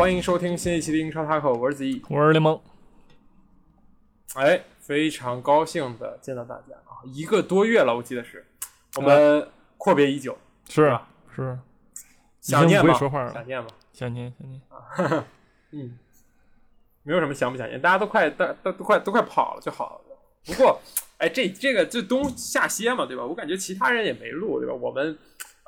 [0.00, 2.02] 欢迎收听新一期的英超 Taco，我是子毅。
[2.08, 2.58] 我是联盟，
[4.34, 7.04] 哎，非常高兴的见到大家啊！
[7.04, 8.46] 一个多月了，我记得是，
[8.96, 10.38] 我们阔别已久，
[10.70, 11.58] 是啊是，
[12.40, 12.94] 想念吗？
[12.94, 13.68] 想念吗？
[13.92, 14.62] 想念想念，
[15.72, 15.98] 嗯，
[17.02, 20.16] 没有什么想不想念，大家都快都都都快都快跑了就好了。
[20.46, 20.80] 不过，
[21.18, 23.26] 哎，这这个就冬夏歇嘛，对吧？
[23.26, 24.72] 我感觉其他人也没录，对吧？
[24.72, 25.18] 我们呃，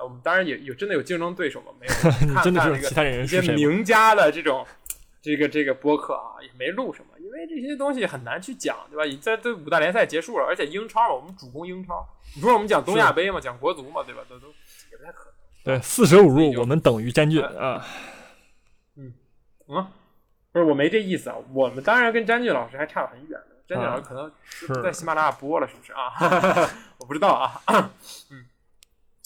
[0.02, 1.92] 我们当然也有真的有竞争对手吗，没有
[2.42, 3.40] 真的看那个是其他人一些？
[3.52, 4.66] 名家的这种
[5.20, 9.04] 这个这个播客啊，也没录什么，因为这些东西很难去讲，对吧？
[9.04, 12.06] 你在这五大联赛结束了，而且英超嘛，我们主攻英超。
[12.34, 14.20] 你说我们讲东亚杯嘛，讲国足嘛，对吧？
[14.28, 14.48] 都都
[14.90, 15.32] 也不太可能。
[15.64, 17.86] 对，四舍五入我们等于詹俊哎啊，
[18.96, 19.12] 嗯，
[19.66, 21.36] 不是，我没这意思啊。
[21.52, 23.46] 我们当然跟詹俊老师还差得很远的。
[23.68, 26.10] 詹俊老师可能是在喜马拉雅播了，是不是啊？
[26.98, 27.62] 我不知道啊，
[28.30, 28.44] 嗯，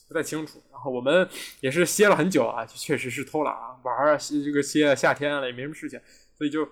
[0.09, 0.63] 不太清楚。
[0.71, 1.29] 然后我们
[1.61, 6.01] 也是歇了很久啊，确实是偷懒啊，玩儿啊，歇这个歇夏天了也没什么事情，
[6.37, 6.69] 所以就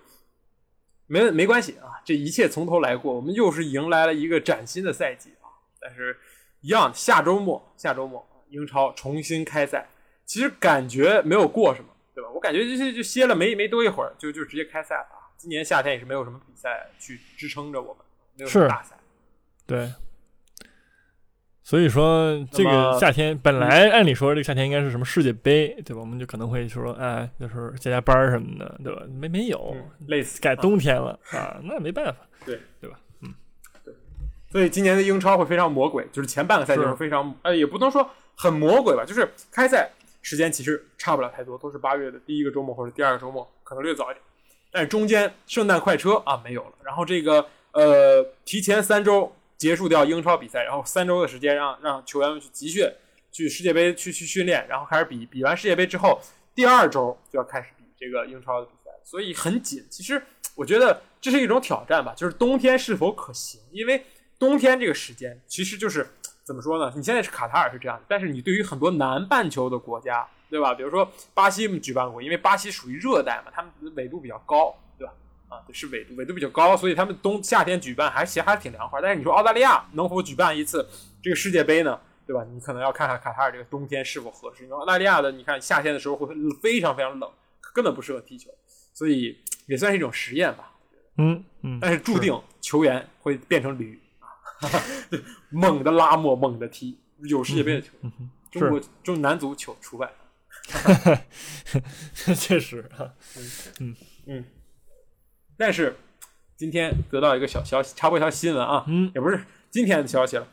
[1.07, 3.13] 没没关系啊，这一切从头来过。
[3.13, 6.17] 我们又是迎来了一个崭新的赛季啊，但是
[6.61, 9.87] 一样，下周末下周末英超重新开赛，
[10.25, 12.29] 其实感觉没有过什么，对吧？
[12.31, 15.29] 我感觉就是就歇了没没多一会儿，就就直接开赛了啊。
[15.37, 18.03] 今年夏天也是没有什么比赛去支撑着我们，
[18.35, 18.97] 没有什么大赛。
[19.65, 19.91] 对。
[21.67, 25.99] 所以说，这个夏天本来按理说这个夏天应该是什么世界杯，对吧？
[25.99, 29.01] 我们就可能会说，哎，就是加加班儿什么的，对吧？
[29.19, 32.99] 没没有嗯，类似改冬天了啊，那没办法， 对对吧？
[33.21, 33.33] 嗯，
[33.83, 33.91] 对
[34.51, 39.89] 所以今年的英超会非常魔鬼，就是前半个赛季是非常，呃，也不能说很魔鬼吧，就是开赛
[40.21, 44.21] 时间其实差不了太多，都是八月的第一个周末或者第二个周末，可能略早一点。
[44.71, 52.87] 但是中间圣诞快车啊没有了，然后这个呃提前三周结束掉英超比赛，然后三周的时间让让球员们去集训，
[53.31, 56.19] 去世界杯去去训练，然后开始比，比完世界杯之后，
[56.53, 59.85] 第二周就要开始比这个英超的比赛，所以很紧。
[59.89, 60.21] 其实
[60.55, 64.05] 我觉得这是一种挑战吧，就是冬天是否可行，因为
[64.37, 66.07] 冬天这个时间其实就是
[66.43, 66.93] 怎么说呢？
[66.95, 70.73] 你现在是卡塔尔是这样，但是你对于很多南半球的国家，对吧？
[70.73, 74.75] 比如说巴西举办过，因为巴西属于热带嘛，他们的纬度比较高，
[75.47, 79.01] 啊，对是纬度纬度比较高，所以他们冬夏天举办还其实还挺凉快。
[79.01, 80.87] 但是你说澳大利亚能否举办一次
[81.21, 81.99] 这个世界杯呢？
[82.27, 82.43] 对吧？
[82.51, 86.27] 你可能要看看卡塔尔这个冬天是否合适，因为澳大利亚的你看夏天的时候会
[86.59, 87.31] 非常非常冷，
[87.71, 88.49] 根本不适合踢球，
[88.95, 90.71] 所以也算是一种实验吧。
[91.19, 94.01] 嗯嗯，但是注定球员会变成驴
[94.59, 94.67] 啊，
[95.51, 98.11] 猛的拉磨，猛的踢，有世界杯的球员，
[98.51, 100.11] 中国中男足球除外。
[102.35, 103.13] 确实啊，
[104.25, 104.43] 嗯，
[105.57, 105.95] 但是
[106.57, 109.39] 今天得到一个小消息，插播一条新闻啊，嗯，也不是
[109.69, 110.47] 今天的消息了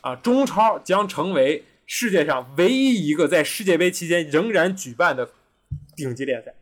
[0.00, 5.30] 啊，中超将成为世界上唯一一个在世界杯期间仍然举办的
[5.94, 6.54] 顶级联赛。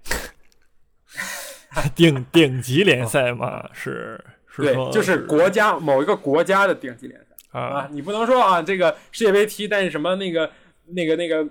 [1.95, 7.59] 顶顶级联赛嘛，是是对说，就是国家某一个国家的顶级联赛。
[7.59, 10.51] 啊啊，，你不能说啊，这个世界杯踢，但是什么那个
[10.87, 11.45] 那个那个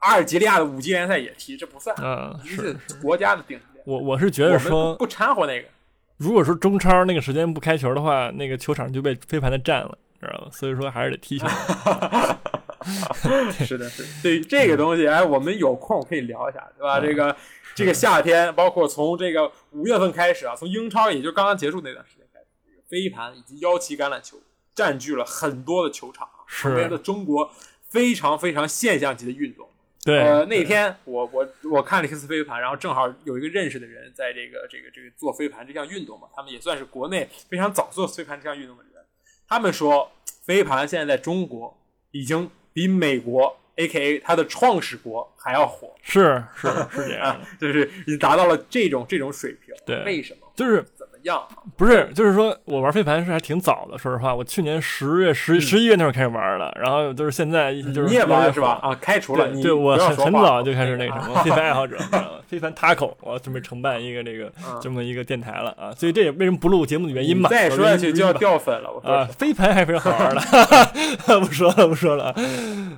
[0.00, 3.73] 阿尔及利亚的五级联赛也踢，这不算，啊是是国家的顶级联赛。
[3.84, 5.68] 我我是觉得说不，掺和那个，
[6.16, 10.48] 如果说中超那个时间不开球的话，那个球场就被飞盘的占了，知道吧？
[10.50, 11.46] 所以说还是得踢球。
[13.52, 14.08] 是的，是的。
[14.22, 16.98] 对于这个东西，哎，我们有空可以聊一下，对吧？
[16.98, 17.36] 嗯这个
[17.74, 24.38] 这个夏天，包括从这个五月份开始啊，从英超也就刚刚结束那段时间开始，这个飞盘以及腰旗橄榄球
[24.74, 27.50] 占据了很多的球场成为了中国
[27.88, 29.66] 非常非常现象级的运动。
[30.04, 38.92] 对，呃，那天我我我看了一次飞盘，然后正好有一个认识的人在这个这个这个做飞盘这项运动嘛，他们也算是国内非常早做飞盘这项运动的人。
[39.48, 40.10] 他们说，
[40.44, 41.76] 飞盘现在在中国
[42.10, 49.74] 已经比美国 A.K.A 它的创始国还要火是是是这样 啊的，，就是已经达到了这种这种水平。
[49.84, 50.46] 对为什么？
[50.54, 50.84] 就是
[51.24, 51.42] 样？
[51.76, 58.78] 不是就是说我玩飞盘是还挺早的，说实话，我去年十月十十一月那会儿开始玩的，然后就是现在就是嗯你也玩是吧？
[58.82, 61.98] 啊，开除了你，对对，我很很早就开始那个什么啊 飞盘爱好者，
[62.48, 67.50] 飞盘 taco，我准备承办一个这个嗯这么一个电台了啊，所以这也为什么不录节目的原因嘛。
[67.50, 68.54] 再说下去就要掉。
[68.64, 68.90] 粉了。
[68.90, 72.34] 我说啊，飞盘还非常好玩的，不说了，不说了啊。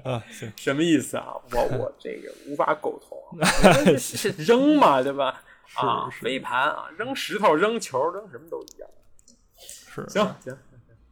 [0.04, 1.24] 啊，行，什么意思啊？
[1.52, 3.18] 我我这个无法苟同
[4.38, 5.40] 扔嘛，对吧？
[5.74, 8.88] 啊，是飞盘啊，扔石头、扔球、扔什么都一样。
[9.58, 10.56] 是行行，行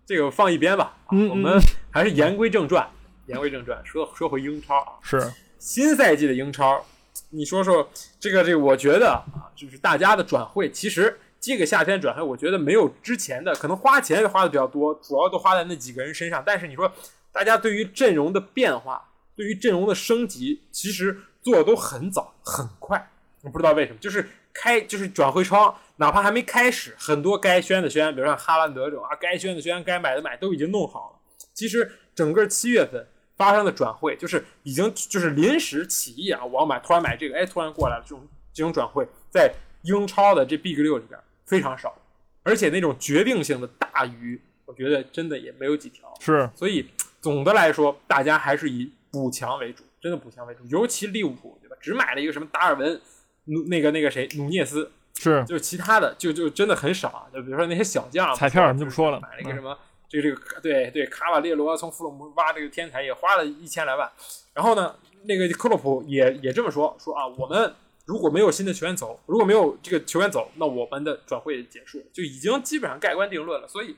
[0.06, 0.96] 这个放一边吧。
[1.06, 1.58] 啊嗯我们
[1.90, 2.88] 还是言归正传，
[3.26, 6.84] 言归正传，说说回英超啊，是新赛季的英超，
[7.30, 7.88] 你说说
[8.20, 16.42] 这个这个，我觉得啊，就是大家的转会其实这个夏天转会，我觉得没有之前的可能花钱花的比较多，主要都花在那几个人身上。
[16.44, 16.90] 但是你说
[17.32, 23.10] 大家对于阵容的变化，对于阵容的升级，其实做的都很早很快。
[23.42, 31.18] 我不知道为什么，就是开就是转会窗，哪怕还没开始，很多该宣的宣，比如像哈兰德这种啊，该宣的宣，该买的买，都已经弄好了。
[31.52, 33.06] 其实整个七月份
[33.36, 39.52] 发生的转会，就是已经就是临时起意啊，我要买，突然买这个，哎，突然过来了，这种这种转会，在
[39.82, 41.94] 英超的这 Big 六里边非常少，
[42.42, 46.12] 而且那种决定性的大鱼，我觉得真的也没有几条。
[46.20, 46.88] 是，所以
[47.20, 50.64] 总的来说，大家还是以补强为主，真的补强为主。
[50.68, 51.76] 尤其利物浦，对吧？
[51.80, 53.00] 只买了一个什么达尔文，
[53.44, 57.26] 努那个那个谁，努涅斯，是就是其他的就就真的很少啊。
[57.32, 59.76] 就比如说那些小将，彩票咱就不说了，买了一个什么。
[60.06, 64.08] 这个这个对对，卡瓦列罗从弗洛姆挖这个天才也花了一千来万，
[64.52, 64.94] 然后呢，
[65.24, 67.74] 那个克洛普也也这么说说啊，我们
[68.04, 73.66] 如果没有新的球员走，如果没有这个球员走，那我们的转会结束，就已经基本上盖棺定论了。
[73.66, 73.96] 所以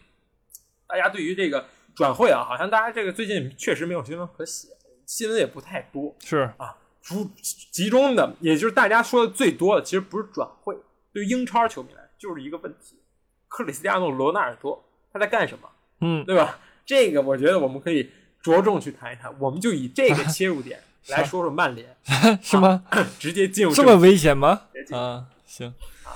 [0.87, 4.69] 大家对于这个转会啊，好像大家这个最近确实没有新闻可写，
[5.05, 6.75] 新闻也不太多，是啊，
[7.07, 7.31] 主
[7.71, 10.77] 集中的，也就是大家说的最多的，其实不是转会，
[11.13, 12.99] 对于英超球迷来就是一个问题，
[13.47, 15.69] 克里斯蒂亚诺罗纳尔多他在干什么？
[16.01, 16.59] 嗯，对吧？
[16.85, 18.11] 这个我觉得我们可以
[18.43, 19.33] 着重去谈一谈。
[19.39, 21.97] 我们就以这个切入点 来说说曼联，
[22.43, 22.85] 是吗？
[23.21, 24.63] 直接进入这么危险吗？
[24.91, 25.73] 啊，行
[26.03, 26.11] 啊，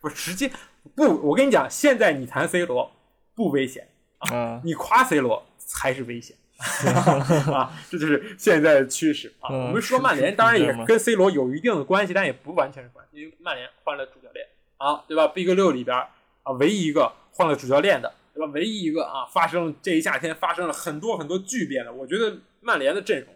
[0.00, 0.50] 不是直接
[0.96, 2.90] 不，我跟你讲，现在你谈 C 罗
[3.36, 6.36] 不危险啊，你夸 C 罗才是危险
[7.52, 9.50] 啊，这就是现在的趋势啊。
[9.50, 15.96] 我们说曼联当然也跟 C 罗有一定的关系，但也不完全是关系，因为曼联换了主教练啊，对吧？Big 六里边
[16.42, 18.12] 啊，唯一一个换了主教练的。
[18.34, 18.50] 对吧？
[18.54, 23.28] 唯一一个啊，发生这一夏天发生了很多很多巨变的，我觉得曼联的阵容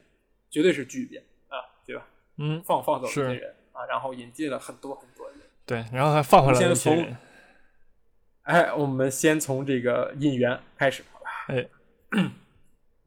[0.48, 2.06] 绝对是巨变啊，对吧？
[2.38, 7.14] 嗯，放放走一些人啊，然后引进了很多很多人，对，然后还放回来一些人。
[8.44, 11.26] 哎，我们先从这个引援开始，好吧？
[11.48, 11.68] 哎，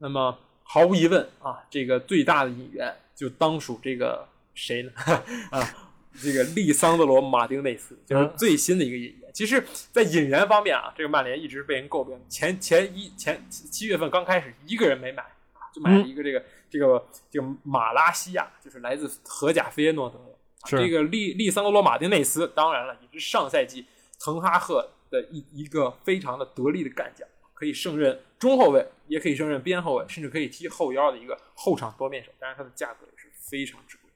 [0.00, 4.90] 那么毫无疑问啊，这个最大的引援就当属这个谁呢？
[5.52, 5.86] 啊。
[6.20, 9.30] 这个利桑德罗·马丁内斯就是最新的一个引援。
[9.32, 12.20] 其实，在引援方面啊，这个曼联一直被人诟病。
[12.28, 20.36] 前前一前七月份刚开始，一个人没买啊，就买了一个这个这个这个马拉西亚，就是来自荷甲菲耶诺德的。
[20.66, 23.86] 这个利利桑德罗·马丁内斯，当然了，也是上赛季
[24.18, 27.26] 滕哈赫的一一个非常的得力的干将，
[27.60, 32.30] 可以胜任中后卫，也可以胜任边后卫，甚至可以踢后腰的一个后场多面手。
[32.38, 34.10] 但是，它的价格也是非常之贵。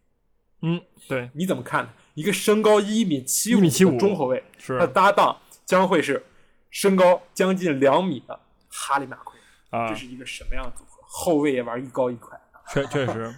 [0.63, 1.91] 嗯，对，你怎么看呢？
[2.15, 6.25] 一个身高一米七五的中后卫，是他的搭档将会是
[6.71, 9.39] 身高将近两米的哈利马奎
[9.69, 11.03] 啊，这是一个什么样的组合？
[11.07, 12.41] 后卫也玩一高一快，
[12.73, 13.35] 确 确实。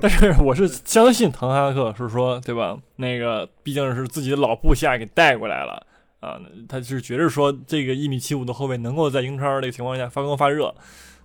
[0.00, 2.76] 但是我是相信滕哈克是说，对吧？
[2.96, 5.85] 那个毕竟是自己的老部下给带过来了
[6.20, 10.74] 啊，他是觉得说这个一米七五的后卫能够在英超这个情况下发光发热，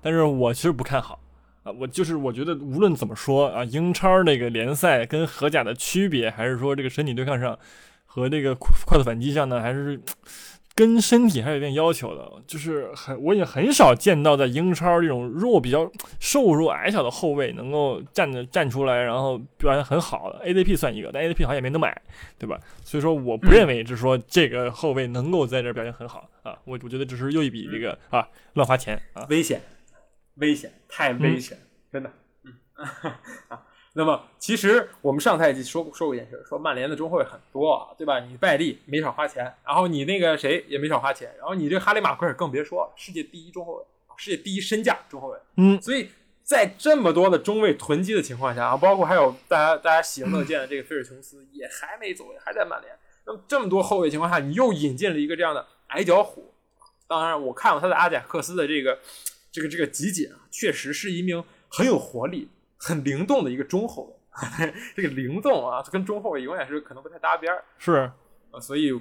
[0.02, 1.20] 但是我其实不看好。
[1.64, 7.58] 啊，我就是我觉得无论怎么说啊，英超那个联赛跟荷甲的区别，还是说这个身体对抗上
[8.06, 10.02] 和这个快速反击上呢，还是
[10.76, 12.32] 跟身体还有一定要求的。
[12.48, 20.44] 就是很我也很少见到在英超这种弱比较瘦弱矮小的后卫能够站着站出来，然后表现很好的。
[20.46, 22.02] ADP 算一个，但 ADP 好像也没能买，
[22.38, 22.60] 对吧？
[22.84, 26.58] 所以说我不认为就是说这个后卫能够在这表现很好啊。
[26.66, 29.62] 我我觉得这是又一笔这个啊乱花钱啊，危险。
[30.36, 31.58] 危险，太危险，
[31.92, 32.12] 真的，
[32.46, 32.54] 嗯
[33.50, 33.64] 啊。
[33.94, 38.20] 那么，其实我们上赛季说说过一件事，说曼联的中后卫很多，对吧？
[38.22, 43.84] 你拜利没少花钱，然后你那个谁也没少花钱，然后你这哈利马奎尔更别说了，世界第一中后卫，
[44.16, 45.38] 世界第一身价中后卫。
[45.58, 46.10] 嗯，所以
[46.42, 52.94] 在这么多的中卫囤积的情况下啊，包括还有大家大家喜闻乐见的这个菲尔琼斯也还没走，还在曼联。
[53.26, 56.54] 那么这么多后卫情况下，你又引进了一个这样的矮脚虎。
[57.08, 58.98] 当然，我看过他的阿贾克斯的这个。
[59.54, 62.48] 这个这个集锦啊，确实是一名很有活力、
[62.82, 64.16] 很灵动的一个中后卫。
[64.96, 67.64] 这个灵动啊，跟中后卫永远是可能不太搭边儿。
[67.78, 68.12] 是
[68.52, 68.92] 啊，所以，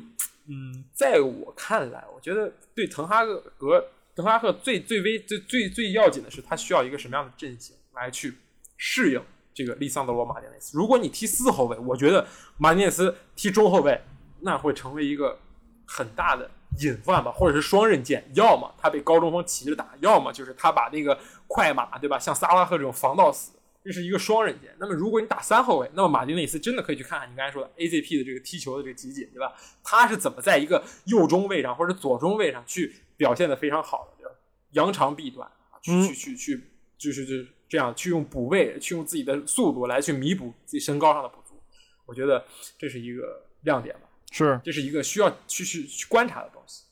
[0.49, 8.37] 嗯，在我看来，我觉得对滕哈格、滕哈赫最最危、最最最要紧的是，他需要一个什么样的阵型来去
[8.77, 9.23] 适应
[9.55, 10.77] 这个利桑德罗·马丁内斯。
[10.77, 12.27] 如果你踢四后卫，我觉得
[12.59, 14.01] 马丁内斯踢中后卫，
[14.41, 15.39] 那会成为一个
[15.87, 16.51] 很大的。
[16.79, 21.19] 隐患吧，或者是双刃剑，要么他被高中锋骑着打，要么就是他把那个
[21.49, 22.17] 快马，对吧？
[22.17, 24.75] 像萨拉赫这种防到死，这是一个双刃剑。
[24.79, 29.55] 那么如果你打三后卫，那么马丁内斯真的可以去看看你刚才说的 AZP 的这个踢球的这个集锦，对吧？
[29.83, 34.37] 他是怎么在一个右中卫上或者左中卫上去表现的非常好的，对吧？
[34.73, 35.51] 扬长避短，
[35.83, 36.61] 去去去去，
[36.99, 41.61] 就是就是这样去用补位，去用自己的速度来去弥补自己身高上的不足。
[42.07, 42.45] 我觉得
[42.79, 44.03] 这是一个亮点吧。
[44.33, 46.85] 是这是一个需要去去去观察的东西。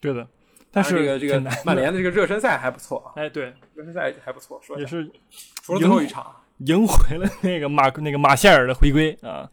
[0.00, 0.26] 对的，
[0.76, 5.10] 但是这个这个曼联的这个热身赛还不错啊，哎，对，热身赛还不错，说也是
[5.62, 6.22] 除了最后一场。
[6.22, 9.50] 啊，赢回了那个马那个马歇尔的回归啊，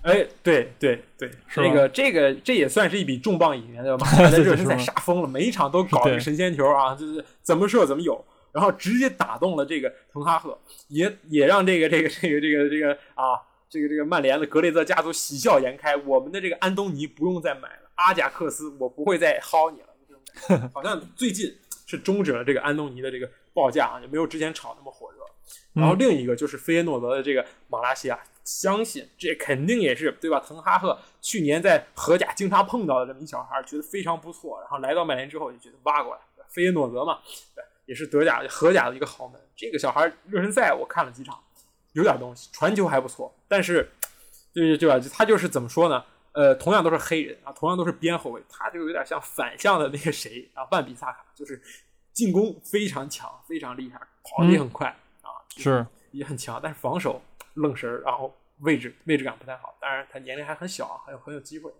[0.00, 4.06] 哎，对对对，这个这个这也算是一笔重磅引援，对吧？
[4.06, 13.36] 马歇尔热身赛杀疯了，每一场都搞一个神仙球啊，就是怎么射怎么有，然后直接打动了这个滕哈赫，也也让这个这个这个这个这个啊，
[13.68, 19.86] 这个这个曼联的格雷泽家族喜笑颜开，我们的这个安东尼不用再买了，阿贾克斯我不会再薅你了，
[20.74, 21.56] 好像最近
[21.86, 25.18] 是终止了这个安东尼的这个报价啊，也没有之前炒那么火热。
[25.72, 30.40] 然后另一个就是菲耶诺德的这个马拉西亚，相信这肯定也是对吧？
[30.40, 37.20] 滕哈赫去年在荷甲经常碰到的这么一小孩，觉得非常不错，然后来到曼联之后就觉得挖过来，对菲耶诺德嘛，
[37.54, 39.40] 对，也是德甲荷甲的一个豪门。
[39.56, 41.38] 这个小孩热身赛我看了几场，
[41.92, 43.88] 有点东西，传球还不错，但是
[44.52, 44.98] 对对吧？
[45.12, 46.04] 他就是怎么说呢？
[46.32, 51.60] 呃，同样都是黑人啊，同样都是边后卫，他就有点像反向的那个谁啊，万比萨卡，就是
[52.12, 54.88] 进攻非常强，非常厉害，跑得也很快、
[55.22, 57.20] 啊，是也很强，但是防守
[57.54, 59.74] 愣神儿，然后位置位置感不太好。
[59.80, 61.70] 当然，他年龄还很小，还有很有机会。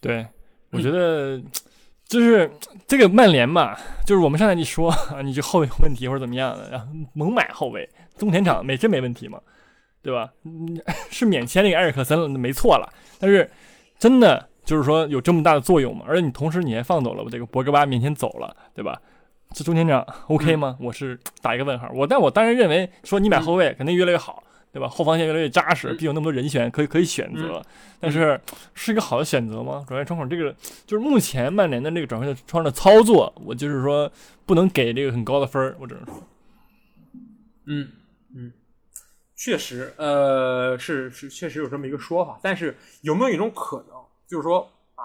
[0.00, 0.26] 对，
[0.70, 1.40] 我觉得
[2.04, 2.50] 就是
[2.86, 3.76] 这个曼联嘛，
[4.06, 9.40] 就是我们上赛季说 啊，你这后卫有问题或者怎么样的，然后猛买后卫，中前场没真没问题嘛，
[10.06, 10.30] 对吧？
[10.44, 13.50] 嗯， 是免签那个埃尔克森了，没错了，但是
[13.98, 16.04] 真的就是说有这么大的作用吗？
[16.06, 19.00] 而且你同时你还放走了这个博格巴，免签走了，对吧？
[19.52, 20.76] 这中前场 OK 吗？
[20.80, 21.90] 我是打一个问号。
[21.92, 24.88] 我但我当然认为说你买后卫肯定越来越好，对吧？
[24.88, 27.62] 后防线越来越扎实，嗯毕竟有那么多人选可以可以选择。
[27.98, 28.40] 但是
[28.74, 29.84] 是一个好的选择吗？
[29.88, 30.54] 转会窗口这个
[30.86, 34.10] 就是目前曼联的这个转会窗的操作，我就是说
[34.44, 36.14] 不能给这个很高的分儿，我只能说，
[37.66, 37.88] 嗯
[38.34, 38.52] 嗯，
[39.36, 44.60] 确实，呃，是是确实有这么一个说法，但是有没有一种可能，就是说
[44.94, 45.04] 啊，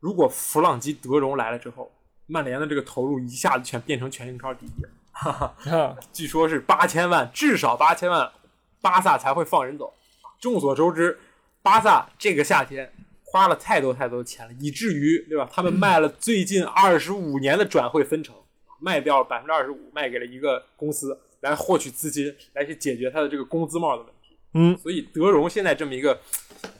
[0.00, 1.92] 如果弗朗基德容来了之后，
[2.26, 8.32] 曼联的这个投入一下子全变成全英超第一了，哈哈，啊， 据说是八千万，至少八千万，
[8.80, 9.92] 巴萨才会放人走。
[10.40, 11.18] 众所周知，
[11.60, 12.90] 巴萨这个夏天
[13.22, 15.46] 花了太多太多的钱了，以至于对吧？
[15.52, 18.34] 他们卖了最近二十五年的转会分成，
[18.80, 24.36] 卖掉了百分之二十五，卖给了一个公司来获取资金，来去解决他的这个工资帽的问题。
[24.54, 26.20] 嗯，所以德容现在这么一个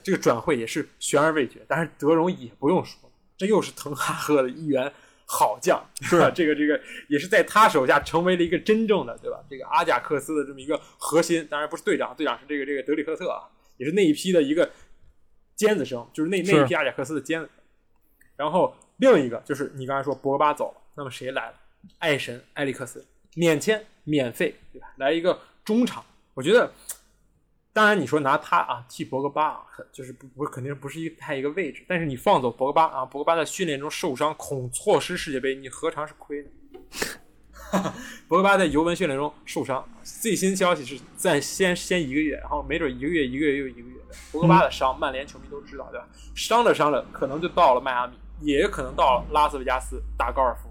[0.03, 4.91] 这个转会也是悬而未决，但是德容也不用说，这又是滕哈赫的一员
[5.25, 6.29] 好将，是 吧？
[6.29, 9.43] 这个这个也是在他手下成为了一个真正的对吧？
[9.49, 14.69] 这个阿贾克斯的这么一个核心，当然不是队长，队长是这个这个德里赫特啊，也是那一批的一个
[15.55, 17.49] 尖子生，就是那那一批阿贾克斯的尖子。
[18.35, 21.53] 然后另一个就是你刚才说博格巴走了，那么谁来了？
[21.99, 23.03] 爱神埃里克森，
[23.35, 24.87] 免签免费，对吧？
[24.97, 26.71] 来一个中场，我觉得，
[27.71, 36.49] 当然你说拿他啊替博格巴啊，就是不不肯定不是一太一个位置，但是你放走博格巴啊，博格巴在训练中受伤，恐错失世界杯，你何尝是亏呢？
[38.27, 43.95] 博格巴在尤文训练中受伤，最新消息是在先先一个月，然后没准一个月一个月又一个月。
[44.31, 46.07] 博格巴的伤，曼联球迷都知道，对吧？
[46.35, 50.69] 伤着伤着，可能就到了迈阿密，也可能到了拉斯维加斯打高尔夫。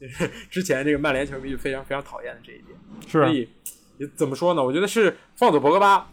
[0.00, 2.68] 就 是之前这个曼联球迷就非常非常讨厌的这一点。
[3.06, 3.48] 是啊所以
[4.16, 4.62] 怎么说呢？
[4.62, 6.10] 我觉得是放走博格巴，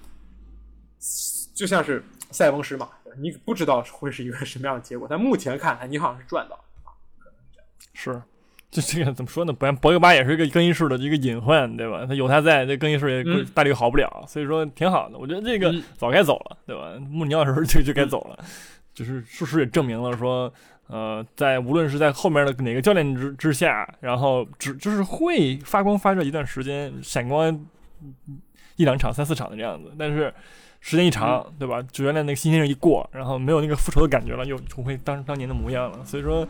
[1.55, 6.63] 就像是塞翁失马，你不知道会是一个什么样的结果，但目前看来你好像是赚到了。
[7.93, 8.21] 是。
[8.71, 9.51] 这这个怎么说呢？
[9.51, 12.05] 不然博格巴也是一个更衣室的一个隐患，对吧？
[12.05, 15.17] 他有他在，这更衣室也嗯大力好不了，所以说挺好的。
[15.17, 16.93] 我觉得这个嗯早该走了，对吧？
[17.09, 18.45] 穆里尼奥的时候就就该走了，
[18.93, 20.53] 就是事实也证明了说，
[20.89, 27.65] 呃，在无论是在后面的哪个教练之之下，然后只就是会发光发热一段时间，闪光
[28.75, 30.33] 一两场、三四场的这样子，但是
[30.81, 31.79] 时间一长，对吧？
[31.93, 36.03] 主教练那个新鲜劲一过，然后没有那个复仇的感觉了，又重回当当年的模样了。
[36.03, 36.47] 所以说，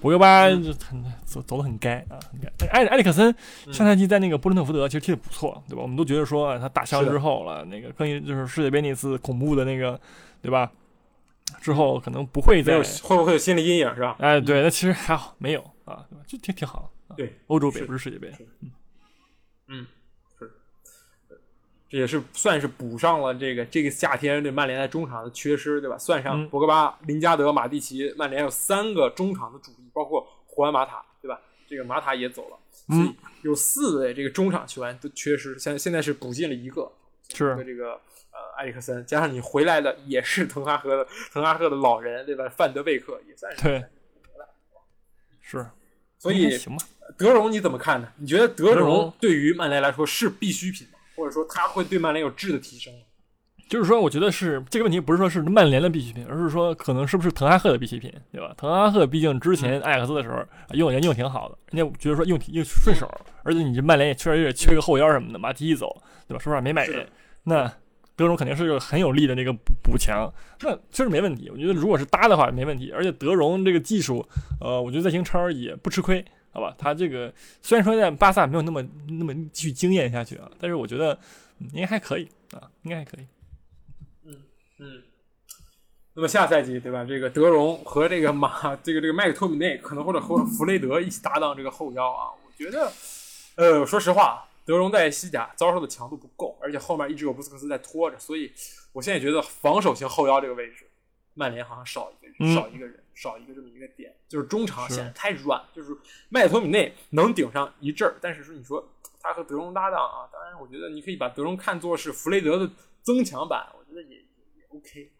[0.00, 2.66] 博格巴嗯就很走走的很该啊，很该。
[2.68, 3.34] 埃埃里克森
[3.66, 5.82] 嗯上赛季在那个波伦特福德其实踢得不错，对吧？
[5.82, 9.98] 我们都觉得说啊他打伤之后了，那个更衣就是世界杯那次恐怖的那个，
[10.42, 10.70] 对吧？
[11.60, 14.16] 之后可能不会再有会不会有心理阴影是吧？
[14.18, 16.24] 哎，对，那其实还好，没有啊，对吧？
[16.26, 16.92] 就挺挺好。
[17.08, 18.32] 啊对，欧洲杯不是世界杯，
[19.66, 19.84] 嗯，
[20.38, 20.50] 是，
[21.88, 25.98] 这也是算是补上了这个这个夏天对曼联在中场的缺失，对吧？
[25.98, 31.40] 算上嗯博格巴、林加德、马蒂奇，曼联有三个中场的主力，包括胡安马塔，对吧？
[31.68, 36.92] 这个马塔也走了，所以嗯有四位这个中场球员都缺失，现现在是补进了一个，
[37.28, 38.00] 一个是这个
[38.40, 42.48] 呃埃里克森，加上你回来的也是滕哈赫的滕哈赫的老人，对吧？
[42.48, 43.84] 范德贝克也算是，对，
[45.42, 45.66] 是，
[46.18, 46.82] 所以行吧。
[47.18, 48.08] 德容你怎么看呢？
[48.16, 50.98] 你觉得德容对于曼联来说是必需品吗？
[51.16, 53.00] 或者说他会对曼联有质的提升吗？
[53.68, 58.52] 就是说，我觉得是这个问题，不是说是曼联的必需品，而是说可能是不是滕哈赫的必需品，对吧？
[58.56, 63.08] 滕哈赫毕竟之前埃克斯的时候用人用挺好的，人家觉得说用挺用顺手，
[63.44, 65.88] 而且你这曼联也确实有点缺个后腰什么的，马蒂一走，
[66.26, 66.42] 对吧？
[66.42, 67.06] 说实话没买人，
[67.44, 67.72] 那
[68.20, 69.50] 德容肯定是个很有力的那个
[69.82, 71.48] 补强，那确实没问题。
[71.48, 74.22] 我觉得如果是搭的话没问题，而且德容这个技术，
[74.60, 76.22] 呃，我觉得在英超也不吃亏，
[76.52, 76.74] 好吧？
[76.76, 81.18] 他这个虽然说在巴萨没有那么那么继续惊艳下去啊，但是我觉得
[81.72, 83.24] 应该还可以啊，应该还可以。
[84.78, 85.02] 嗯，
[86.12, 87.02] 那么下赛季对吧？
[87.02, 92.28] 这个德容和这个马，这个这个麦克托米内可能或者和弗雷德一起搭档这个后腰啊。
[92.44, 92.92] 我觉得，
[93.56, 98.52] 呃，说实话，德容在西甲遭受的强度不够，而且后面一直有布斯克斯在拖着，所以
[98.92, 100.88] 我现在觉得防守型后腰这个位置，
[101.34, 105.62] 曼联好像少一个人，少一个人，少一个这么一个点，就是中场显得太软。
[105.74, 105.96] 就是
[106.28, 108.86] 麦克托米内能顶上一阵儿，但是说你说
[109.20, 112.70] 他和德容搭档啊，当然我觉得你可以把德容看作是弗雷德的
[113.02, 114.24] 增强版，我觉得也也。
[114.70, 115.10] OK，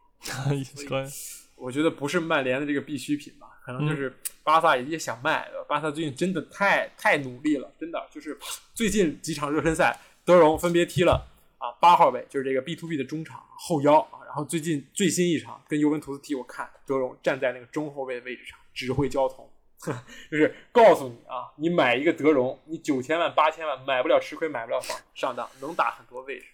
[1.56, 3.49] 我觉得不是曼联的这个必需品吧？
[3.62, 4.12] 可能就是
[4.42, 5.48] 巴萨也想卖。
[5.68, 8.38] 巴萨最近真的太太努力了，真的就是
[8.74, 11.26] 最近几场热身赛，德容分别踢了
[11.58, 14.18] 啊八号位，就是这个 B to B 的中场后腰啊。
[14.26, 19.48] 然后最近最新一场跟尤文图斯踢，我看德容站在那个中后卫的位置上指挥交通，
[20.30, 26.46] 就是告诉你啊，你买一个德容，你九千万八千万买不了吃亏，买不了房上当，能打很多位置，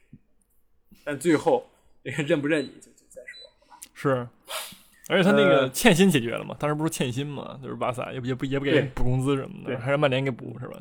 [1.04, 1.68] 但最后。
[2.08, 4.28] 认不认你就就再说，是，
[5.08, 6.56] 而且他那个欠薪解决了嘛？
[6.58, 7.58] 当时不是欠薪嘛？
[7.62, 10.78] 就是巴萨也不也不也不给补工资什么的，还是曼联给补是吧？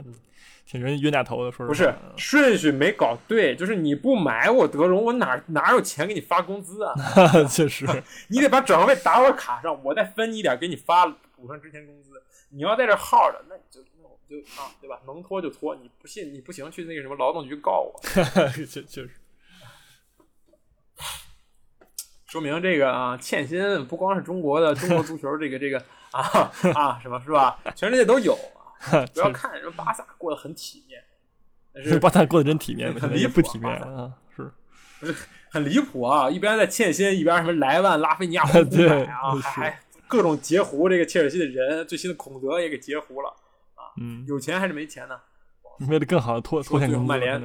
[0.65, 6.96] 挺冤冤大头的，说实话不是顺序没搞对，就是你不买我德容，我哪哪有钱给你发工资啊？
[7.48, 7.86] 确实，
[8.29, 12.20] 你得把转会费打我卡上，我再分你一点给你发补上之前工资。
[12.50, 15.00] 你要在这耗着，那你就那我们就啊，对吧？
[15.05, 18.00] 能拖就拖，你不信你不行，去那个什么劳动局告我。
[18.66, 19.11] 确确实。
[22.27, 25.77] 说明这个啊，欠薪不光是中国的中国足球这个这个
[26.11, 27.57] 啊啊什么是吧？
[27.75, 28.74] 全世界都有啊！
[29.14, 31.01] 不要看人巴萨过得很体面，
[31.74, 34.11] 但是巴萨过得真体面，很离不体面啊！
[34.35, 34.51] 是，
[35.00, 35.16] 不是
[35.50, 36.29] 很离谱啊！
[36.29, 43.29] 一边在欠薪，一边什么莱万、拉菲尼亚 胡买啊，还各种截胡这个切尔西的人，最新的孔德也给截胡了
[43.75, 43.94] 啊！
[44.01, 45.20] 嗯，有钱还是没钱呢？
[45.90, 47.40] 为了更好的拖拖欠曼联，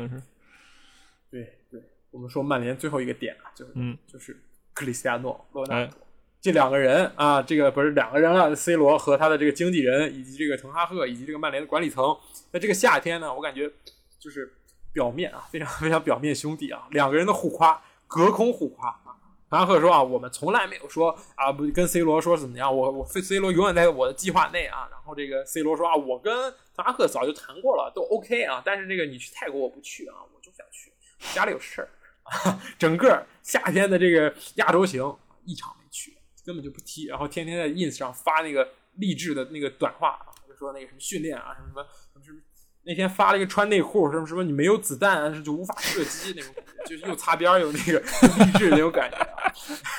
[1.30, 4.40] 对对，我们说曼联最后一个点啊，就是嗯，就是。
[4.80, 5.94] 克里斯蒂亚诺·罗纳多，
[6.40, 12.16] 这两个人啊，这个不是两个人了，C 罗和他的这个经纪人，以及这个滕哈赫，以及这个曼联的管理层，
[12.50, 13.70] 在这个夏天呢，我感觉
[14.18, 14.50] 就是
[14.90, 19.12] 表面啊，非常 非常表面兄弟啊，两个人的互夸，隔空互夸啊。
[19.50, 24.88] 滕哈赫说啊，我们从来没有说啊，不跟 C 罗说怎么样，我我 C 罗永远在我的计划内啊。
[24.90, 26.32] 然后这个 C 罗说啊，我跟
[26.74, 30.90] 滕哈赫早就谈过了，都 OK 啊，但是这个你去泰国我不去啊，我就想去，
[31.34, 31.88] 家里有事儿。
[32.78, 42.40] 整个夏天的这个亚洲行一场没去，根本就不踢，然后天天在 ins 上发那个励志的那个短话啊，就说那个什么训练啊，什么什么什么，
[42.84, 46.54] 那天发了一个穿内裤，什么什么你没有子弹就无法射击那种，
[46.86, 48.00] 就是又擦边又那个
[48.44, 49.16] 励志那种感觉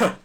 [0.06, 0.17] 啊。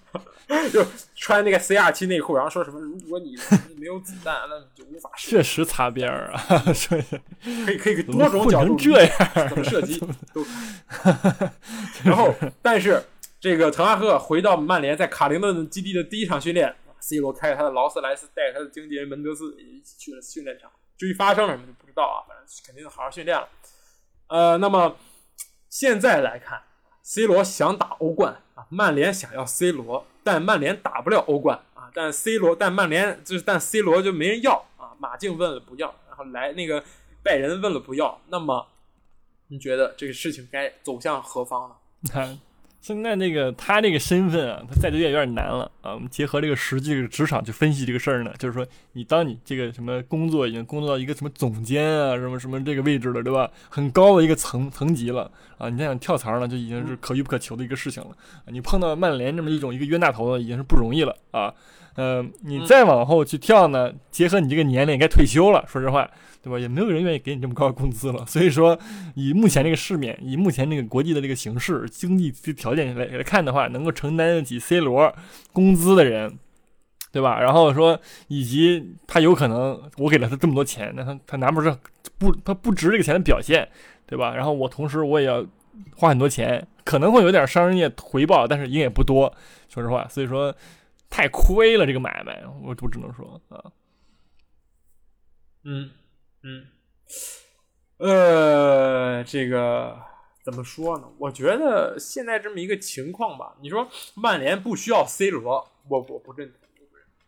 [0.72, 0.84] 就
[1.16, 2.78] 穿那个 C R 七内裤，然后说什么？
[2.78, 3.36] 如果你
[3.76, 5.28] 没有子弹，那就无法射。
[5.28, 6.40] 确实擦边儿啊！
[7.66, 9.12] 可以可以多种角度这样
[9.48, 9.98] 怎么射击
[10.32, 10.46] 都。
[12.04, 13.02] 然后，但是
[13.40, 20.70] 这个滕哈赫回到曼联，在卡灵顿基地的第一场训练，C 罗开着他的劳斯莱斯，带着他的经纪人门德斯也一起去了训练场。
[20.96, 23.48] 至于发生了什么就不知道啊，反正肯定好好训练了。
[24.28, 24.96] 呃，那么
[25.68, 26.62] 现在来看
[27.02, 30.06] ，C 罗想打欧冠啊，曼联想要 C 罗。
[30.26, 31.88] 但曼联打不了欧冠啊！
[31.94, 34.90] 但 C 罗，但曼联就是，但 C 罗就没人要啊！
[34.98, 36.82] 马竞问了不要，然后来那个
[37.22, 38.66] 拜仁问了不要，那么
[39.46, 42.40] 你觉得这个事情该走向何方呢？
[42.80, 45.92] 现在那个他这个身份啊，他再就业有点难了啊。
[45.94, 53.50] 我们结合这个实际这个职场去分析这个事儿呢，就是说，你当你这个什么工作已经工作到一个什么总监啊，什么什么这个位置了，对吧？
[53.68, 58.10] 很高的一个层层级了啊，你再想跳槽呢，就已经是可遇不可求的一个事情了。
[58.46, 61.52] 你碰到曼联这么一种一个冤大头，已经是不容易了啊。
[61.96, 66.08] 嗯，你再往后去跳呢，结合你这个年龄，该退休了，说实话。
[66.42, 66.56] 对吧？
[66.60, 68.24] 也没有人愿意给你这么高的工资了。
[68.24, 68.78] 所以说，
[69.16, 75.12] 以目前这个世面，以目前这个国际的这个形势、经济条件来来看的话，能够承担得起 C 罗
[75.52, 76.38] 工资的人，
[77.10, 77.40] 对吧？
[77.40, 81.76] 然后说，以及他有可能，我给了他这么多钱，那他他拿不出
[82.16, 83.68] 不他不值这个钱的表现，
[84.06, 84.32] 对吧？
[84.32, 85.44] 然后我同时我也要
[85.96, 89.34] 花很多钱，可能会有点商业回报，但是赢也不多。
[89.68, 90.54] 说实话，所以说
[91.10, 93.72] 太亏了这个买卖，我我只能说啊，
[95.64, 95.90] 嗯。
[96.48, 96.64] 嗯，
[97.96, 100.00] 呃，这个
[100.44, 101.08] 怎么说呢？
[101.18, 106.60] 我觉得现在这么一个情况吧，你说曼联不需要 C 罗，我我不认同，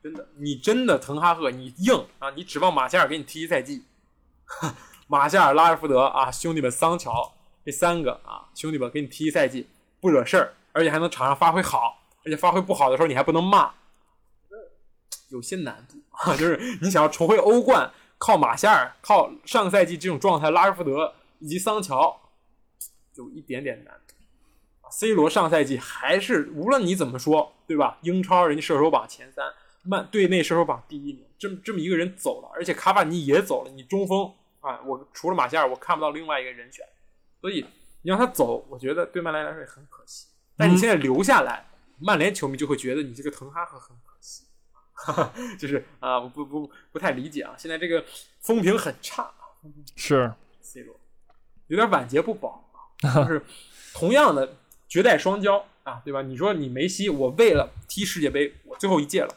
[0.00, 3.82] 真的，你真的滕哈赫你硬啊，你指望马夏尔给你踢一赛季？
[5.08, 9.66] 马夏尔、拉什福德啊，兄弟们，桑乔这三个啊，兄弟们给你踢一赛季
[10.00, 13.72] 不惹事儿，而且还能场上发挥好，而且发挥不好的时候你还不能骂，
[15.30, 16.36] 有些难度啊。
[16.36, 22.20] 就是你想要重回欧冠，靠马夏尔，靠上个赛季这种状态，拉什福德以及桑乔，
[23.14, 24.14] 有一点点难度。
[24.90, 27.98] C 罗上赛季还是无论你怎么说，对吧？
[28.02, 29.46] 英超人家射手榜前三，
[29.84, 36.84] 曼队内射手榜第一名，这么这么一个人走了，而且卡瓦尼也走了，你中锋啊，我除了马夏尔，我看不到另外一个人选，
[37.40, 37.64] 所以
[38.02, 40.26] 你让他走，我觉得对曼联来说也很可惜。
[40.56, 41.64] 但你现在留下来，
[42.00, 44.44] 曼联球迷就会觉得你这个滕哈赫很可惜，
[45.58, 48.04] 就是啊，我不不不太理解啊，现在这个
[48.40, 49.32] 风评很差
[49.96, 50.98] 是，C 罗
[51.66, 52.70] 有点晚节不保
[53.02, 53.42] 啊，就是
[53.92, 54.56] 同样的
[54.88, 56.22] 绝代双骄啊，对吧？
[56.22, 59.34] 你说你梅西，我为了踢世界杯，我最后一届了，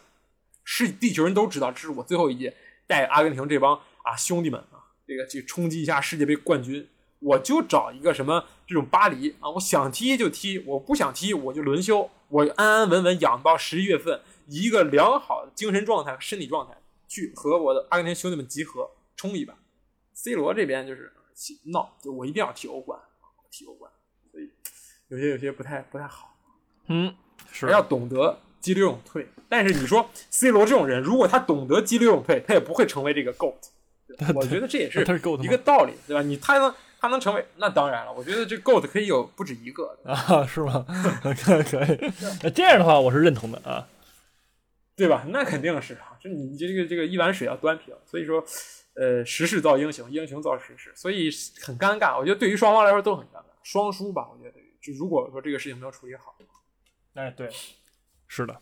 [0.64, 2.56] 是地球人都知道这是我最后一届
[2.88, 6.88] 带阿根廷这帮啊兄弟们啊，这个去冲击一下世界杯冠军，
[7.22, 16.76] 我就找一个什么这种巴黎啊，我想踢就踢，我不想踢我就轮休，我安安稳稳养到十一月份，以一个良好的精神状态和身体状态
[17.08, 19.54] 去和我的阿根廷兄弟们集合冲一把。
[20.14, 21.14] C 罗这边就是
[21.66, 23.00] 闹，就我一定要踢欧冠，
[23.52, 23.92] 踢欧冠，
[24.32, 24.50] 所以
[25.10, 26.36] 有些有些不太不太好。
[26.88, 27.16] 嗯
[27.52, 29.28] 是还要懂得激流勇退。
[29.48, 33.56] 但是你说 C 罗这种人，如果他懂得激流勇退，他也不会成为这个 GOAT。
[34.36, 36.22] 我觉得这也 是一个道理，对吧？
[36.22, 40.86] 你他能他能成为，那当然了，我觉得这 GOAT 可以有不止一个，啊是吗？
[41.44, 42.12] 可以可以，
[42.44, 43.88] 那这样的话我是认同的啊。
[44.96, 45.26] 对吧？
[45.30, 48.44] 那肯定是啊，就你这个这个一碗水要端平，所以说，
[48.94, 51.28] 呃，时势造英雄，英雄造时势，所以
[51.64, 52.20] 很尴尬。
[52.20, 54.28] 我觉得对于双方来说都很尴尬，双输吧。
[54.32, 56.36] 我觉得就如果说这个事情没有处理好，
[57.16, 57.50] 哎对，
[58.28, 58.62] 是的，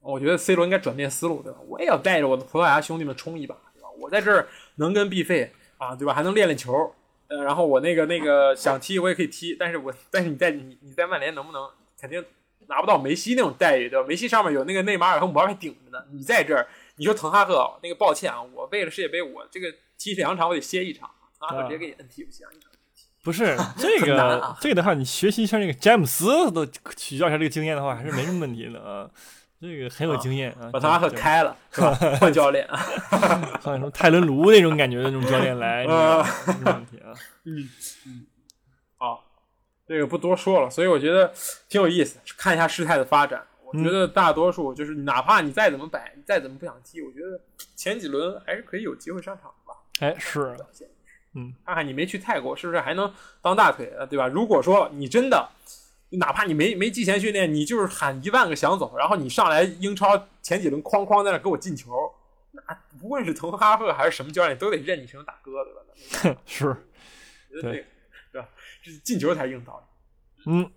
[0.00, 1.60] 我觉得 C 罗应该转变思路，对吧？
[1.68, 3.88] 我也要带着我的葡萄牙兄弟们冲一把，对吧？
[4.00, 6.12] 我在这儿能跟 B 费啊，对吧？
[6.12, 6.94] 还能练练球，
[7.28, 11.68] 呃，然后我那个那个想踢我也可以踢，但是我但是你在你你在曼联能不能
[12.00, 12.24] 肯定
[12.66, 14.06] 拿不到梅西那种待遇，对吧？
[14.06, 22.46] 梅西上面有那个内马尔和姆巴佩顶着呢，你在这儿，你说滕哈赫那个抱歉啊，我为了世界杯，我这个踢两场我得歇一场，滕哈赫直接给你摁踢不行，
[23.22, 26.64] 不是 这个啊这个的话，你学习一下那个詹姆斯都
[26.96, 29.10] 取教一下这个经验的话，还是没什么问题的啊。
[29.60, 31.92] 这个很有经验啊，把滕哈赫开了， 是吧？
[32.20, 32.76] 换教练啊，
[33.62, 37.12] 换什么泰伦卢那种感觉的那种教练来，你知道吗没问题啊。
[37.44, 37.68] 嗯，
[38.96, 39.24] 好，
[39.86, 41.32] 这个不多说了，所以我觉得
[41.68, 43.44] 挺有意思，看一下事态的发展。
[43.70, 47.38] 我觉得大多数就是，哪怕你再怎么摆，你再怎么不想踢，我觉得
[47.76, 49.74] 前几轮还是可以有机会上场吧。
[50.00, 50.56] 哎，是，
[51.34, 54.26] 嗯，看看你没去泰国是不是还能当大腿啊，对吧？
[54.26, 55.46] 如果说你真的，
[56.10, 61.92] 哪怕你没没季前训练，你就是喊一万个想走，然后你上来英超前几轮哐哐在那给我进球，
[62.52, 62.62] 那
[62.98, 66.40] 不论是滕哈赫还是什么教练，都得认你成大哥，对吧？
[66.46, 66.76] 是，
[67.60, 67.84] 对
[68.40, 68.48] 吧？
[68.82, 70.50] 这进球才硬道理。
[70.50, 70.70] 嗯，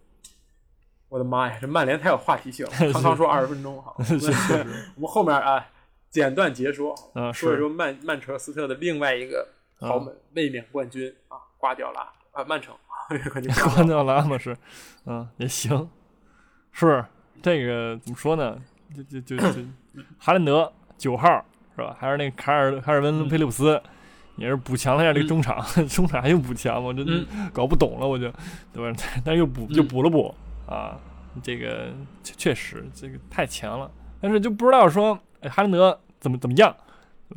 [1.07, 2.71] 我的妈呀，这曼联太有话题性了。
[2.91, 4.53] 康康说二十分钟，好，是是是，
[4.95, 5.65] 我们后面啊
[6.09, 9.47] 简短截说，啊，说一说曼曼彻斯特的另外一个
[9.79, 12.75] 豪门卫冕冠军啊，瓜迪奥拉啊，曼城
[13.73, 13.87] 关。
[13.87, 14.55] 掉了嘛是，
[15.05, 15.89] 嗯也行，
[16.71, 17.03] 是
[17.41, 18.57] 这个怎么说呢？
[18.95, 19.61] 就就就就
[20.17, 21.43] 哈兰德九号
[21.75, 21.95] 是吧？
[21.99, 23.81] 还是那个卡尔卡尔文佩利普斯。
[24.37, 26.87] 也是补强了一下这个中场， 中场还用补强吗？
[26.87, 28.31] 我真嗯搞不懂了，我就，
[28.73, 28.97] 对吧？
[29.23, 30.33] 但是又补又补了补
[30.65, 30.97] 啊，
[31.43, 31.93] 这个
[32.23, 36.75] 确确实这个太强了，但是就不知道说，哎，哈兰德怎么怎么样？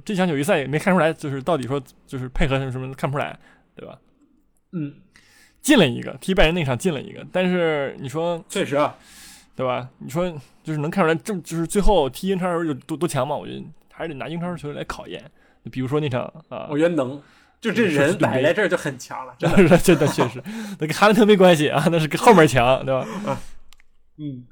[0.03, 3.39] 这场友谊赛也没看出来，就是到底说就是配合什么什么看不出来，
[3.75, 3.99] 对吧？
[4.73, 4.95] 嗯，
[5.65, 8.95] 进了一个踢拜仁那场进了一个，但是你说确实啊，
[9.57, 9.89] 对吧？
[9.99, 10.31] 你说
[10.63, 13.35] 就是能看出来，这就是最后踢英超的时候有多多强吗？
[13.35, 15.21] 我觉得还是得拿英超球队来考验。
[15.73, 17.21] 比如说那场啊，我觉得能，
[17.59, 19.79] 就这人是摆在这儿就很强了，真的。
[19.81, 20.43] 真的确实，
[20.79, 23.07] 那跟哈兰德没关系啊，那是跟后面强，对吧？
[24.19, 24.45] 嗯，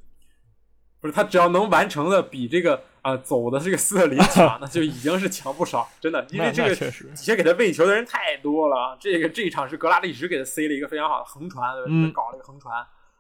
[0.99, 6.25] 不是他只要能完成的比这个啊走的这个斯特林强，那就已经是强不少，真的。
[6.31, 8.97] 因为这个底下给他喂球的人太多了。
[8.99, 12.75] 这个这一场是格拉利什给他塞了一个非常好的横传，嗯搞了一个横传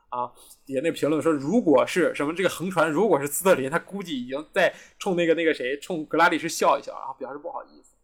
[0.08, 0.30] 啊。
[0.64, 7.94] 底下那评论说，如果是什么这个横传，如果是斯特林，他估计已经在冲那个那个谁，冲格拉利什笑一笑，然后表示不好意思，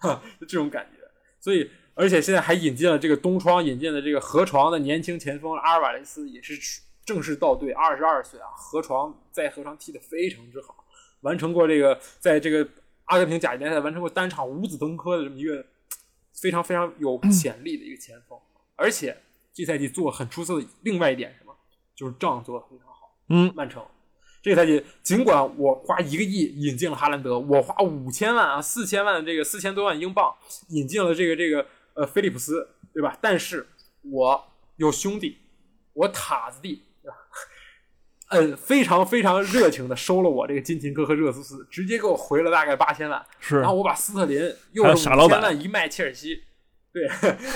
[0.40, 1.00] 就这种感觉。
[1.40, 6.54] 所以，而且现在还引进了这个东窗引进的这个河床的年轻前锋阿尔瓦雷斯，也是
[7.04, 10.84] 正式到队，二十二岁啊，河床在河床踢得非常之好，
[11.20, 12.66] 完成过这个在这个
[13.04, 15.64] 阿根廷甲级联赛完成过单场五子登科的这么一个
[16.32, 18.38] 非常非常有潜力的一个前锋，
[18.76, 19.16] 而且
[19.52, 21.54] 这赛季做很出色的另外一点什么，
[21.94, 23.16] 就是仗做的非常好。
[23.28, 23.84] 嗯，曼城
[24.42, 30.34] 这个赛季，尽管我花一个亿引进了哈兰德，我花五千万啊，四千万这个四千多万英镑
[30.68, 33.18] 引进了这个这个呃菲利普斯，对吧？
[33.20, 33.66] 但是
[34.02, 35.36] 我有兄弟，
[35.92, 36.84] 我塔子弟？
[38.30, 46.44] 嗯，非常非常热情的收了我这个金琴科和热苏斯，直接给我回了大概八千万，是然后我把斯特林又五千万一卖切尔西，
[46.92, 47.08] 对，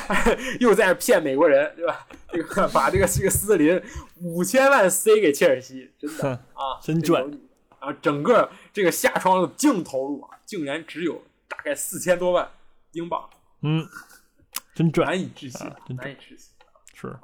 [0.58, 2.06] 又在那骗美国人，对吧？
[2.32, 3.80] 这个 把这个这个斯特林
[4.20, 7.40] 五千万塞给切尔西，真的啊，真赚这有你！
[7.80, 12.48] 然后整个这个下窗的净投入啊，竟然只有大概四千多万
[12.92, 13.30] 英镑，
[13.62, 13.86] 嗯，
[14.74, 16.48] 真赚难以置信啊，真难以置信。
[16.94, 17.16] 是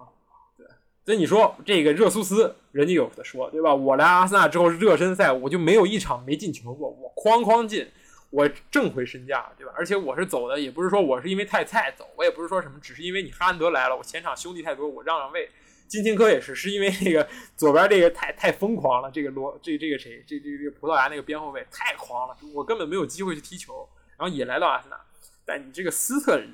[1.10, 3.74] 所以你说这个热苏斯，人家有的说，对吧？
[3.74, 7.84] 我来阿森纳之后热身赛我就没有一场没进球过，我哐哐进，
[8.30, 9.72] 我挣回身价，对吧？
[9.76, 15.50] 而且我是走的，也不是说我是因为太菜走，我也不是说什么，只是因为你哈兰德来了，我前场兄弟太多，我让让位。
[15.88, 24.96] 金琴科也是，是因为那个左边这个太太疯狂了，这个罗这这个谁，这这这个葡萄牙那个边后卫太狂了，我根本没有机会去踢球，然后也来到阿森纳。
[25.44, 26.48] 但你这个斯特林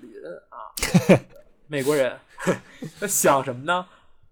[0.48, 0.72] 啊，
[1.68, 2.18] 美国人，
[2.98, 3.86] 他想什么呢？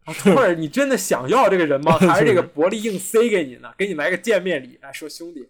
[0.05, 1.97] 啊，托尔，你真的想要这个人吗？
[2.01, 3.73] 还是这个伯利硬塞给你呢？
[3.77, 5.49] 给你来个见面礼，来说兄弟，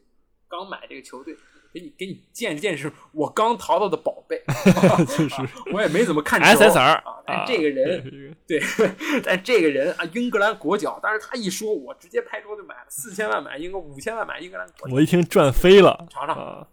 [0.49, 1.35] 刚买这个球队，
[1.73, 4.41] 给你给你见见是我刚淘到的宝贝，
[5.09, 8.91] 确实啊我也没怎么看球 SSR 啊，但这个人对对，
[9.25, 16.67] 但这个人啊，英格兰国脚，但是他一说，我直接拍桌子买了四千万买英格五千万买英格兰国脚，我一听赚飞了，尝尝啊，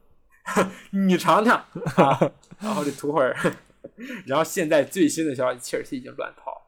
[0.91, 1.65] 你尝尝
[1.95, 2.31] 啊。
[2.59, 3.35] 然后这图会儿，
[4.27, 6.60] 然后现在最新的消息，切尔西已经乱套，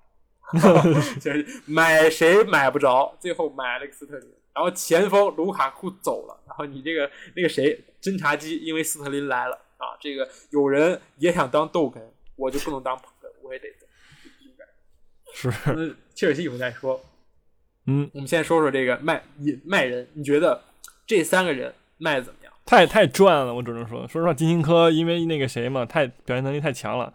[1.20, 12.00] 就是买谁买不着，最后买了个斯特林，然后前锋卢卡库走了，然后你这个那个谁侦察机因为斯特林来了啊，这个有人也想当逗哏，
[12.36, 13.88] 我就不能当捧哏，我也得走。
[15.34, 17.04] 是，那切尔西以后再说，
[17.88, 20.62] 嗯，我们先说说这个卖引卖人，你觉得
[21.08, 22.43] 这三个人卖的怎么样？
[22.66, 27.12] 太太赚了，我只能说，说实话，金星科因为那个谁嘛，太表现能力太强了，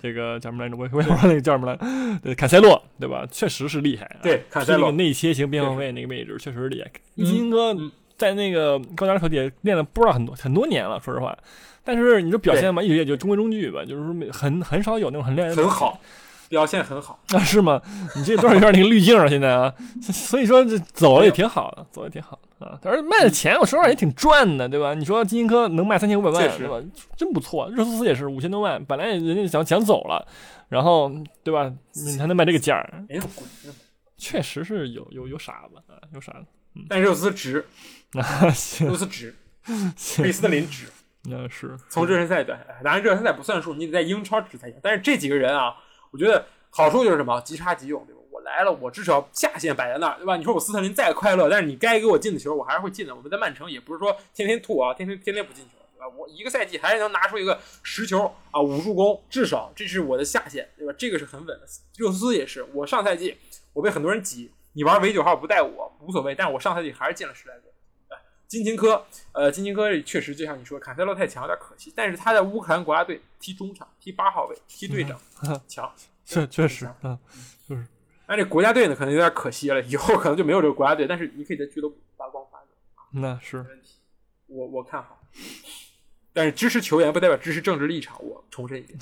[0.00, 0.76] 这个叫什么来着？
[0.76, 3.26] 我我也忘了那个叫什么来，对，坎塞洛，对吧？
[3.30, 6.90] 确实是厉害啊，对，坎塞洛那个内切型边后卫那个位置确实是厉害。
[7.16, 7.24] 嗯。
[7.24, 11.36] 金星科嗯在那个高加索球队练了不知道很多很多年了，说实话，
[11.82, 16.00] 但是你说表现嘛，一直也就中规中矩吧，就是说没很很少有那种很亮眼的很好，
[16.52, 17.18] 表现很好。
[17.30, 17.80] 啊， 是吗？
[18.14, 22.78] 你这多少有点那个滤镜啊，现在啊，所以说这走了也挺好的，走也挺好的啊。
[22.82, 24.92] 但是卖的钱，我说实话也挺赚的，对吧？
[24.92, 26.78] 你说金星科能卖三千五百万，确吧？
[27.16, 27.70] 真不错。
[27.70, 30.28] 热苏斯也是五千多万，本来人家想想走了，
[30.68, 31.10] 然后
[31.42, 31.72] 对吧？
[31.94, 33.48] 你还能卖这个价儿，哎呦，滚！
[34.18, 36.44] 确实是有有有傻子啊，有傻子。
[36.86, 37.64] 但热苏斯 值，
[38.12, 39.34] 啊，行热苏斯值，
[40.22, 40.86] 贝，斯特林值。
[41.24, 44.76] 那是从热身赛端，哎当然热身赛不算数，你得在英超值才行。
[44.82, 45.72] 但是这几个人啊，
[46.12, 48.20] 我觉得好处就是什么，即插即用，对吧？
[48.30, 50.36] 我来了，我至少下限摆在那儿，对吧？
[50.36, 53.14] 你说我斯特林再快乐，但是你该给我进的球，我还是会进的。
[53.14, 56.08] 我们在曼城也不是说天天吐啊，天天天天不进球，对吧？
[56.16, 60.94] 我一个赛季还是能拿出一个十球啊，五助攻，至少这是我的下限，对吧？
[60.96, 61.66] 这个是很稳的。
[61.96, 63.36] 热苏斯也是，我上赛季
[63.72, 67.71] 我被很多人挤，你玩伪九号不带我无所谓，但是我上赛季还是进了十来个。
[68.52, 71.90] 金琴科，呃，金琴科确实就像你说，坎塞洛太强，有点可惜。
[71.96, 75.18] 但是他在乌克兰国家队踢中场，踢八号位，踢队长，
[75.66, 75.90] 强。
[76.26, 77.18] 确确实啊，
[78.26, 81.06] 但这国家队呢，可能有点可惜了，以后可能就没有这个国家队。
[81.06, 82.66] 但是你可以在俱乐部发光发热，
[83.22, 83.94] 那是没问题。
[84.48, 85.18] 我我看好。
[86.34, 88.98] 但是支持球员不代表支持政治立场，我重申一遍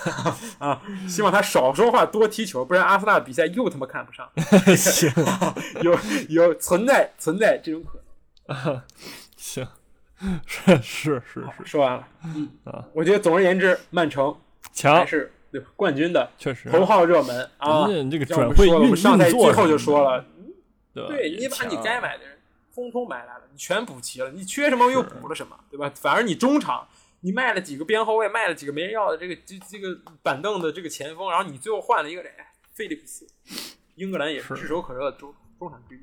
[0.58, 0.82] 啊！
[1.06, 4.26] 希望他少说话，多踢球，不然阿森纳比赛又他妈看不上。
[4.74, 5.12] 行
[5.84, 5.98] 有
[6.30, 8.07] 有存在存在这种可能。
[8.48, 8.84] 啊，
[9.36, 9.66] 行，
[10.46, 16.68] 是是是是说完了，嗯啊，我觉得总而言之，曼城还强，是对冠军的确实。
[16.70, 17.86] 头号热门啊！
[17.88, 20.24] 人家这个转会运作季最后就说了，
[20.92, 22.38] 对你把你该买的人
[22.74, 25.90] 通通买来了，你全补齐了，你缺什么又补了什么，对吧？
[25.94, 26.88] 反而你中场
[27.20, 32.32] 你卖了几个边后卫，卖了几个没人要的这个这这个板凳的这个前锋，然后你最后换了一个谁？
[32.72, 33.26] 菲利普斯，
[33.96, 36.00] 英格兰也是是炙手可热的中中场之一。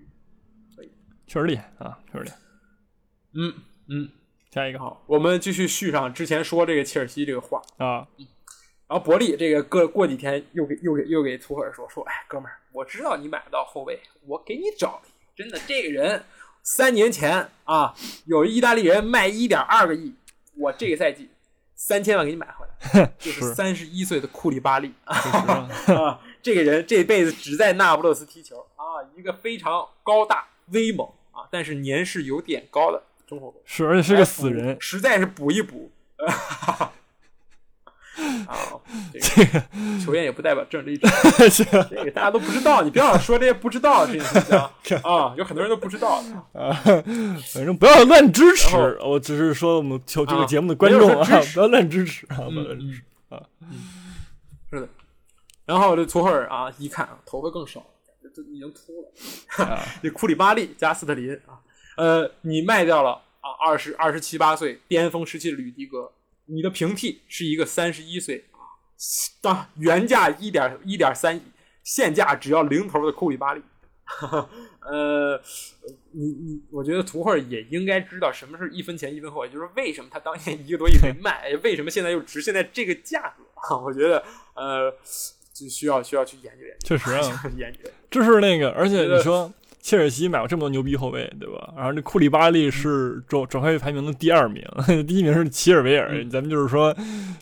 [1.28, 2.38] 确实厉害啊，确实厉害。
[3.34, 3.54] 嗯
[3.90, 4.10] 嗯，
[4.52, 8.08] 下一个好，我们继续续上之前说这个切尔西这个话，啊，
[8.88, 16.24] 然后伯利这个过过几天又给又给又给图赫尔说说，哎，哥们儿，我知道你买不到后卫，我给你找一个，真的，这个人
[16.64, 17.94] 三年前啊，
[18.26, 20.14] 有意大利人卖一点二个亿，
[20.56, 21.30] 我这个赛季
[21.76, 22.66] 三千万给你买回
[23.00, 23.54] 来， 就是是。
[23.54, 24.94] 三十一岁的库里巴利。
[25.04, 25.16] 啊
[26.00, 33.62] 啊，这个人这辈子只在那不勒斯踢球啊，一个非常高大威猛啊，但是年事有点高的中后卫。
[33.66, 35.92] 是，而且是个死人，实在是补一补。
[38.48, 38.80] 啊，
[39.20, 39.62] 这个
[40.04, 41.12] 球员也不代表政治立场，
[41.90, 46.60] 这个大家都不知道，你不要说这些不知道的事情行啊，有很多人都不知道的。
[46.60, 46.74] 啊，
[47.54, 53.44] 反正不要乱支持，我只是说我们球这个啊节目的观众啊不要乱支持啊，不要嗯乱支持啊。
[54.72, 54.88] 是的。
[55.66, 57.86] 然后这图赫尔啊，一看啊，头发更少，
[58.36, 59.66] 这这已经秃了。
[59.66, 61.62] 啊 这库里巴利加斯特林啊，
[61.98, 66.12] 呃，你卖掉了啊，二十二十七八岁巅峰时期的吕迪格，
[66.46, 68.60] 你的平替是一个三十一岁啊，
[69.42, 71.42] 当，原价一点一点三亿，
[71.84, 73.62] 现价只要零头的库里巴利。
[74.88, 75.42] 呃，
[76.12, 83.76] 你你，我觉得图赫尔也应该知道什么是一分钱一分货，也就是为什么他当年一个多亿没卖，为什么现在又值现在这个价格啊？
[83.82, 84.94] 我觉得呃，
[85.56, 87.90] 就需要需要去研究研究，确实啊 研究。
[88.12, 91.74] 这是那个，而且你说切尔西买过这么多牛逼后卫，对吧？
[91.78, 94.64] 然后这库里巴利是转转会排名的第二名，
[95.08, 96.10] 第一名是齐尔维尔。
[96.12, 96.94] 嗯咱们就是说，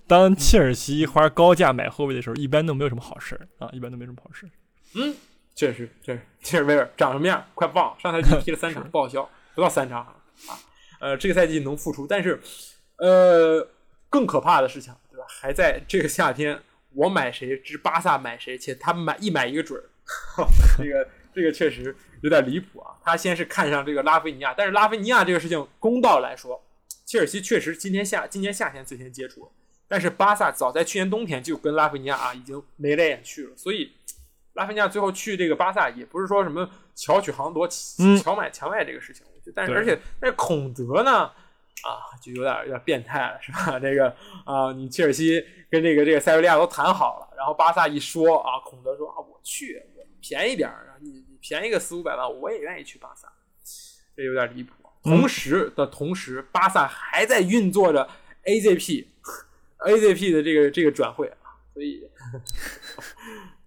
[0.05, 4.49] 当切尔西花高价买后卫的时候，一般都没有什么好事儿啊，一般都没什么好事儿。
[4.95, 5.15] 嗯，
[5.55, 7.43] 确实，确实，切尔维尔长什么样？
[7.55, 10.13] 快忘了，上赛季踢了三 场，报销，不到三场啊。
[10.99, 12.39] 呃，这个赛季能复出，但是，
[12.97, 13.67] 呃，
[14.09, 15.25] 更可怕的事情，对吧？
[15.27, 16.59] 还在这个夏天，
[16.95, 19.89] 我买谁之巴萨买谁，且他买一买一个准儿。
[20.77, 22.91] 这个这个确实有点离谱啊！
[23.01, 26.61] 他先是看上这个拉菲尼亚，但是拉菲尼亚这个事情，公道来说，
[27.05, 29.49] 切尔西确实今天夏今年夏天最先接触，
[29.87, 33.93] 但是巴萨早在去年冬天就跟拉菲尼亚啊已经眉来眼去了，所以
[34.53, 37.65] 拉菲尼亚最后去这个巴萨也不是说什么巧取豪夺、
[37.99, 39.25] 嗯巧买强卖这个事情，
[39.55, 41.31] 但是对而且但是孔德呢
[41.81, 43.79] 啊就有点有点变态了，是吧？
[43.81, 44.07] 这个
[44.45, 53.27] 啊，你切尔西跟这个这个塞维利亚都谈好了，然后巴萨一说啊，孔德说啊我去，我便宜点儿，你你便宜个四五百万，我也愿意去巴萨，
[54.15, 54.73] 这有点离谱。
[55.03, 58.09] 同时的同时，巴萨还在运作着
[58.45, 59.05] AZP
[59.79, 62.09] AZP 的这个这个转会啊，所以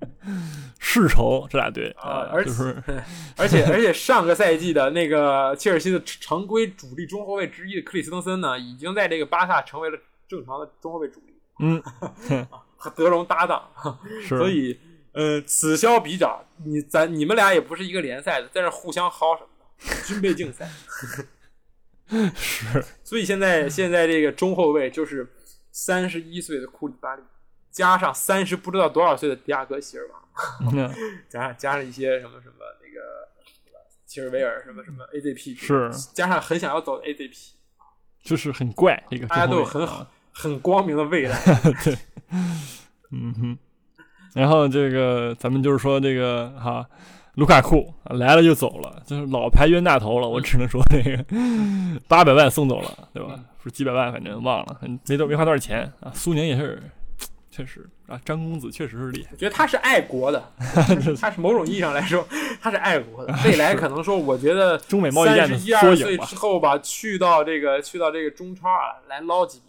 [0.79, 2.83] 世仇这俩队啊，而且、就是
[3.37, 11.83] 而且而且上个赛季的那个切尔西的常规主力中后卫之一的克里斯滕森呢，已经在这个巴萨成为了正常的中后卫主力， 嗯，
[12.77, 13.69] 和德容搭档，
[14.21, 14.79] 是，所以
[15.13, 19.49] 呃，此消彼长，你咱你们俩也不是一个联赛的，在这互相薅什么
[19.81, 20.69] 的，军备竞赛。
[22.37, 22.85] 是。
[23.03, 25.27] 所以现在现在这个中后卫就是
[25.73, 27.23] 三十一岁的库里巴利，
[27.77, 30.91] 加上三十不知道多少岁的迪亚哥席尔瓦，嗯
[31.29, 33.03] 加上加上一些什么什么那个
[34.07, 37.51] 齐尔维尔什么什么 AZP，是加上很想要走的 AZP，
[38.23, 41.39] 就是很怪一个大家都有很啊好很光明的未来。
[41.85, 41.99] 对
[43.11, 43.59] 嗯哼，
[44.35, 46.89] 然后这个咱们就是说这个哈，
[47.35, 50.27] 卢卡库来了就走了，就是老牌冤大头了。
[50.27, 51.23] 我只能说那个
[52.09, 53.39] 八百万送走了，对吧？
[53.63, 56.11] 是几百万，反正忘了，没多没花多少钱啊。
[56.15, 56.83] 苏宁也是，
[57.57, 59.31] 确实啊，张公子确实是厉害。
[59.33, 60.53] 我觉得他是爱国的，
[61.19, 62.27] 他是某种意义上来说，
[62.61, 63.35] 他是爱国的。
[63.47, 69.65] 未来可能说，我觉得 中美贸易战的三十一二岁之后吧，去到这个去到这个中超啊，来捞几笔。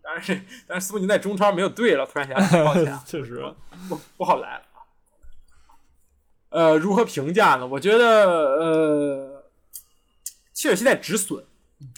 [0.00, 3.44] 当然是，但是苏宁在中超没有队了，突然想起来，抱歉啊，确实，
[3.88, 4.62] 不不好来
[6.50, 7.66] 了如何评价呢？
[7.66, 9.44] 我觉得，呃，
[10.54, 11.44] 切尔西在止损。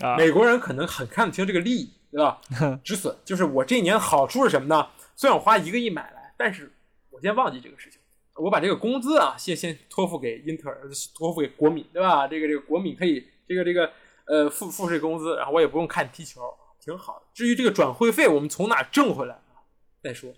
[0.03, 2.39] 啊，美国人可能很看得清这个利益，对吧？
[2.83, 4.87] 止损就是我这一年好处是什么呢？
[5.21, 6.73] 虽然我花一个亿买来，但是
[7.11, 8.01] 我先忘记这个事情，
[8.37, 10.81] 我把这个工资啊，先先托付给英特尔，
[11.15, 12.27] 托付给国米，对吧？
[12.27, 13.93] 这个这个国米可以，这个这个
[14.25, 16.41] 呃付付这个工资，然后我也不用看踢球，
[16.83, 17.27] 挺好的。
[17.35, 19.61] 至于这个转会费，我们从哪挣回来啊？
[20.03, 20.33] 再说，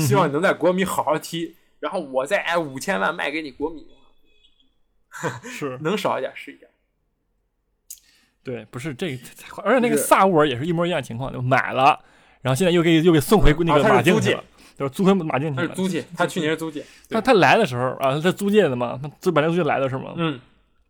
[0.00, 3.86] 希望你能在国米好好踢，然后我再挨五千万卖给你国米，
[5.42, 6.70] 是 能少一点是一点。
[8.42, 12.02] 对，不是这个，而且那个萨乌尔也是一模一样的情况，就买了，
[12.42, 14.44] 然后现在又给又给送回那个马竞去了，
[14.78, 14.90] 就是？
[14.90, 15.66] 租回马竞去了。
[15.68, 20.14] 他是租借，他去年是租借，他他来的时候啊，他租借的嘛，他租马竞租借来的是吗？
[20.16, 20.40] 嗯，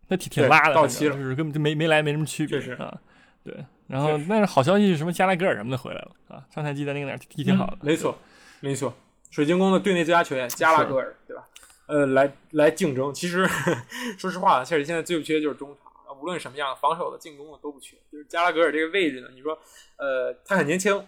[0.08, 2.96] 那挺挺拉的，到期了就是根本就没没来没什么区别，确实啊。
[3.44, 3.54] 对，
[3.86, 5.12] 然后确实但是好消息是什么？
[5.12, 8.18] 加拉格尔什么的回来了啊，上赛季在那个哪儿踢挺好的，嗯没错，
[8.60, 8.92] 没错。
[9.30, 11.44] 水晶宫的队内最佳球员加拉格尔，对吧？
[11.86, 13.14] 呃，来来竞争。
[13.14, 13.46] 其实
[14.18, 17.96] 说实话，切尔西现在最不缺的就是中场，啊无论什么样，防守的、进攻的都不缺。
[18.10, 19.56] 就是加拉格尔这个位置呢，你说，
[19.96, 21.00] 呃，他很年轻，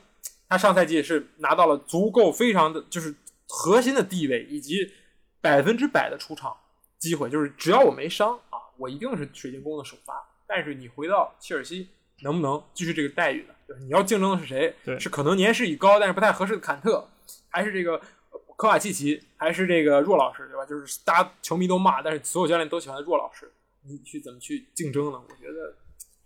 [0.49, 3.15] 他上赛季是拿到了足够非常的就是
[3.47, 4.93] 核心的地位以及
[5.41, 6.57] 百分之百的出场
[6.99, 10.15] 机会，就是只要我没伤啊，我一定是水晶宫的首发。
[10.47, 11.89] 但是你回到切尔西，
[12.23, 13.55] 能不能继续这个待遇呢？
[13.69, 14.75] 就是你要竞争的是谁？
[14.99, 17.07] 是可能年事已高但是不太合适的坎特，
[17.51, 17.93] 还是这个
[18.31, 20.65] 呃科瓦契奇，还是这个若老师，对吧？
[20.65, 23.53] 就是大家球迷都骂，但是所有教练都喜欢的若老师，
[23.87, 25.23] 你去怎么去竞争呢？
[25.29, 25.77] 我觉得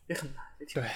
[0.07, 0.89] 也很难，也挺对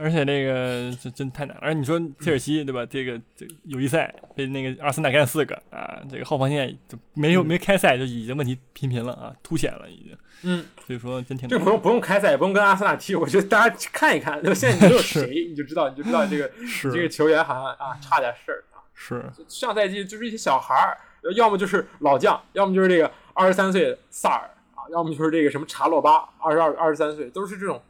[0.00, 1.62] 而且这个这真太难了。
[1.62, 2.86] 而且你说切尔西对吧？
[2.86, 10.16] 这个这个友谊赛被那个阿森纳干四个啊，这个后防线就没有嗯没开赛就已经问题频频了啊，凸显了已经。
[10.42, 18.78] 嗯，所以说真挺难这个不用不用开赛，也不用跟阿森纳踢，我觉得大家看一看，就现在你都有是谁，你就知道，你就知道这个 是这个球员好像啊差点事儿啊。
[18.94, 20.96] 是上赛季就是一些小孩儿，
[21.34, 27.80] 要么就是老将，要么就是这个二十三岁的萨尔啊，要么就是这个什么查洛巴，二十二、二十三岁，都是这种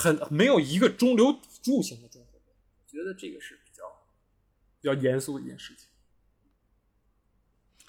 [0.00, 2.40] 很没有一个中流砥柱型的中后卫。
[2.40, 3.84] 我觉得这个是比较
[4.80, 5.86] 比较严肃的一件事情。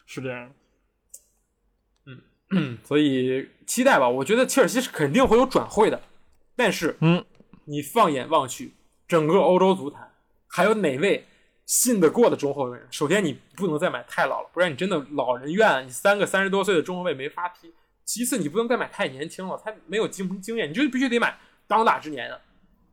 [0.06, 0.54] 是这样。
[2.50, 4.10] 嗯， 所以期待吧。
[4.10, 6.02] 我觉得切尔西是肯定会有转会的，
[6.54, 7.24] 但是嗯，
[7.64, 8.74] 你放眼望去，
[9.08, 10.14] 整个欧洲足坛
[10.48, 11.26] 还有哪位
[11.66, 12.78] 信得过的中后卫？
[12.92, 17.74] 首先，你不能再买太老了，不然你真的老人院，你三个三十多岁的中后卫没法踢。
[18.04, 21.40] 其次，你不能再买太年轻了，他没有经经验，你就必须得买
[21.72, 22.42] 当打之年的，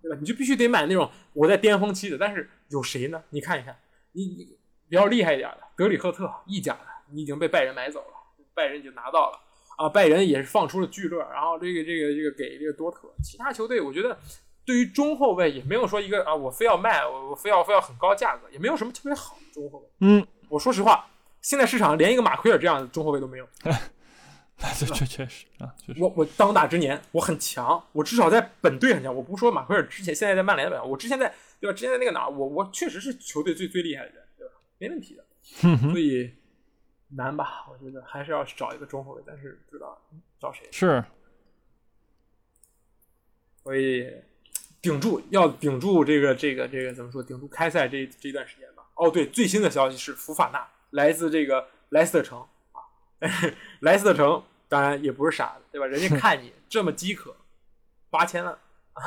[0.00, 0.16] 对吧？
[0.20, 2.16] 你就必须得买那种我在巅峰期的。
[2.16, 3.20] 但是有谁呢？
[3.30, 3.76] 你看一看，
[4.12, 4.56] 你你
[4.88, 8.14] 比较厉害一点的德里赫特，意甲的，你已经被拜仁买走了，
[8.54, 9.40] 拜仁已经拿到了。
[9.76, 14.16] 啊，拜仁也是放出了巨乐，然后这个这个这个给这个多特，其他球队我觉得
[14.64, 19.86] 对于中后卫也没有说一个啊，我非要卖，我我非要非要很高价格，也没有什么特别好的中后卫。
[20.00, 21.04] 嗯，我说实话，
[21.42, 23.48] 现在市场连一个马奎尔这样的中后卫都没有。
[24.76, 29.14] 这确确实啊，确实我我当打之年我很强，我至少在本队很强。
[29.14, 31.76] 我不是说马奎尔之前现在在曼联的，我之前在对吧？
[31.76, 34.54] 之前在那个哪，我我确实是球队最最厉害的人，对吧？
[34.78, 35.24] 没问题的。
[35.92, 36.34] 所以
[37.10, 37.66] 难吧？
[37.70, 39.96] 我觉得还是要找一个中后卫，但是不知道
[40.40, 40.66] 找谁。
[40.72, 41.04] 是
[43.62, 44.12] 所以
[44.82, 47.22] 顶住，要顶住这个这个这个怎么说？
[47.22, 48.82] 顶住开赛这这段时间吧。
[48.94, 52.46] 哦，对，最新的消息是福法纳来自这个莱斯特城啊，
[53.80, 55.86] 莱斯特城当然也不是傻子，对吧？
[55.86, 57.34] 人家 看你这么饥渴，
[58.10, 58.58] 八千万，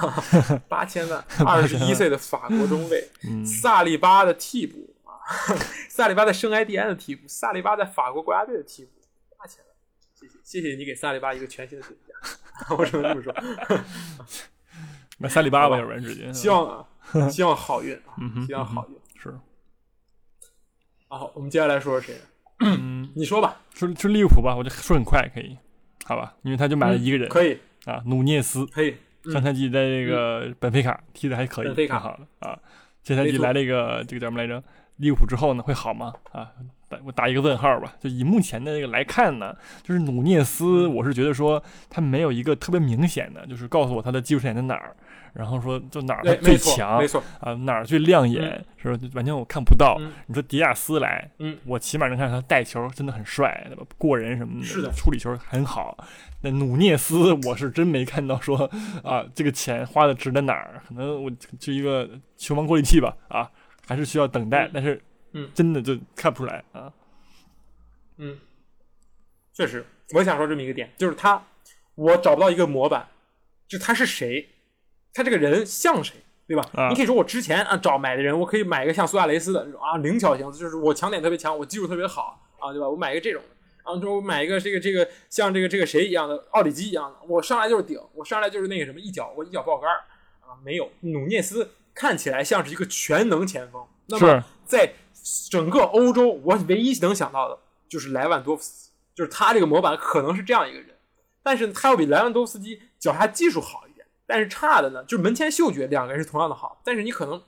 [0.68, 5.12] 八千万，二十一岁的法国中卫，嗯萨利巴的替补啊，
[5.90, 8.92] 萨利巴在圣埃蒂安的替补，萨利巴在法国国家队的替补，
[9.38, 9.74] 八千万，
[10.16, 13.34] 谢谢谢谢你给萨利巴一个全新的评价，我只能这么说。
[15.18, 18.96] 买萨利巴吧，要不然直接希望啊，希望好运啊希望好运。
[19.22, 19.30] 是
[21.08, 22.20] 啊，好，我们接下来说说谁？
[23.12, 25.58] 嗯，你说吧，说说利物浦吧，我就说很快可以，
[26.06, 26.34] 好吧？
[26.44, 28.96] 因为他就买了一个人、嗯可以，啊，努涅斯，可以，
[29.26, 32.58] 嗯上赛季在这个本菲卡踢的还可以，本菲卡挺好的啊。
[33.04, 34.64] 这赛季来了一个这个叫什么来着？
[34.98, 36.14] 利物浦之后呢，会好吗？
[36.32, 36.52] 啊，
[36.88, 37.96] 打我打一个问号吧。
[38.00, 44.96] 就以目前的这个来看呢，就是努涅斯，嗯我是觉得说他没有一个特别明显的，就是告诉我他的技术点在哪儿，
[45.34, 49.10] 然后说就哪儿，最，强没错，啊，哪儿最亮眼，是吧？
[49.14, 49.98] 完全我看不到。
[50.00, 53.84] 嗯你说迪亚斯来，嗯，我起码能看到他带球真的很帅，对吧？
[53.98, 55.98] 过人什么的，是的处理球很好。
[56.42, 58.70] 那努涅斯，我是真没看到说
[59.04, 60.82] 啊，这个钱花的值在哪儿？
[60.88, 63.50] 可能我就一个球王过滤器吧，啊，
[63.88, 64.68] 还是需要等待。
[64.68, 65.02] 嗯但是，
[65.34, 66.92] 嗯，真的就看不出来啊。
[68.18, 68.38] 嗯，
[69.54, 71.42] 确实，我也想说这么一个点，就是他，
[71.96, 73.08] 我找不到一个模板，
[73.68, 74.48] 就他是谁，
[75.14, 76.16] 他这个人像谁，
[76.48, 76.64] 对吧？
[76.74, 82.90] 啊你可以说我之前啊找买的人，我可以买一个像苏亚雷斯的那种啊灵巧型，就是我强点特别强，我技术特别好啊，对吧？
[82.90, 83.50] 我买一个这种的。
[83.84, 89.98] 然后我买一个这个这个像这个这个谁一样的奥里基一样的，我上来就是顶，我上来就是那个什么一脚我一脚爆杆儿
[90.40, 94.94] 啊，没有努涅斯看起来像是一个全能前锋，那么在
[95.50, 97.58] 整个欧洲，我唯一能想到的
[97.90, 100.90] 就是莱万多夫斯基，就是他这个模板可能是这样一个人，
[101.42, 103.86] 但是他要比莱万多夫斯基脚下技术好
[104.32, 107.44] 但是差的呢，就是门前嗅觉两个人是同样的好，但是你可能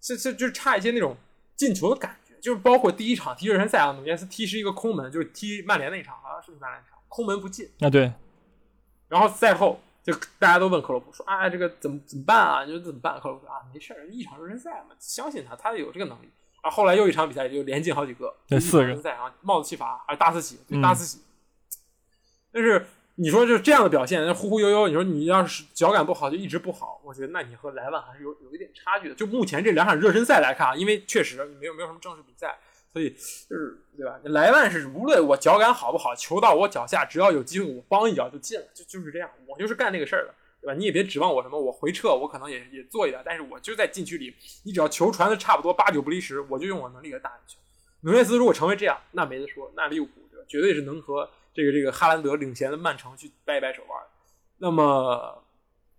[0.00, 1.14] 是是就是差一些那种
[1.56, 8.10] 进球的感觉，就是包括第一场踢热身赛啊，努涅斯踢是一个空门，就是踢曼联那一场，好像是踢曼联那场，空门不进，啊，对，
[9.08, 12.64] 然后赛后就大家都问克洛普说：“啊，这个怎么怎么办啊？
[12.64, 16.30] 你说怎么办？”克洛普说：“啊，没事儿，一场热身赛嘛，相信他，他有这个能力。”
[16.62, 21.20] 啊，后来又一场比赛就连进好几个，对四个场热身赛啊，帽子戏法啊，大四喜，对嗯大四喜。
[22.50, 22.86] 但是
[23.16, 29.14] 你说就这样的表现，那忽忽悠悠，你说你要是脚感不好就一直不好，我觉得那你和莱万还是有有一点差距的。
[29.14, 32.58] 就目前这两场热身赛来看啊，因为确实没有没有什么正式比赛，
[32.92, 34.18] 所以就是对吧？
[34.24, 40.74] 莱万是无论我脚感好不好，球到我脚下，只要有机会我帮一脚就进了，就就是这样，我就是干这个事儿的，对吧？
[40.74, 44.34] 你也别指望我什么，我回撤我可能也也做一点，但是我就在禁区里，
[44.64, 47.58] 你只要球传的差不多八九不离十，我就用我能力给打进去。
[48.00, 50.44] 努涅斯如果成为这样，那没得说，那利物浦对吧？
[50.48, 54.08] 绝对是能和这个这个哈兰德领衔的曼城去掰一掰手腕的。
[54.58, 55.44] 那么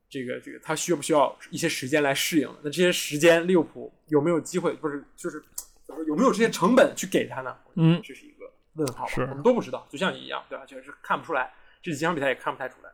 [0.10, 2.50] 这个这个他需不需要一些时间来适应？
[2.62, 4.74] 那这些时间利物浦有没有机会？
[4.74, 5.44] 不是，就是
[5.84, 7.56] 怎么说有没有这些成本去给他呢？
[7.76, 10.66] 嗯这是一个问号我们都不知道，就像你一样，对吧？
[10.66, 11.52] 就是看不出来，
[11.82, 12.90] 这几场比赛也看不太出来，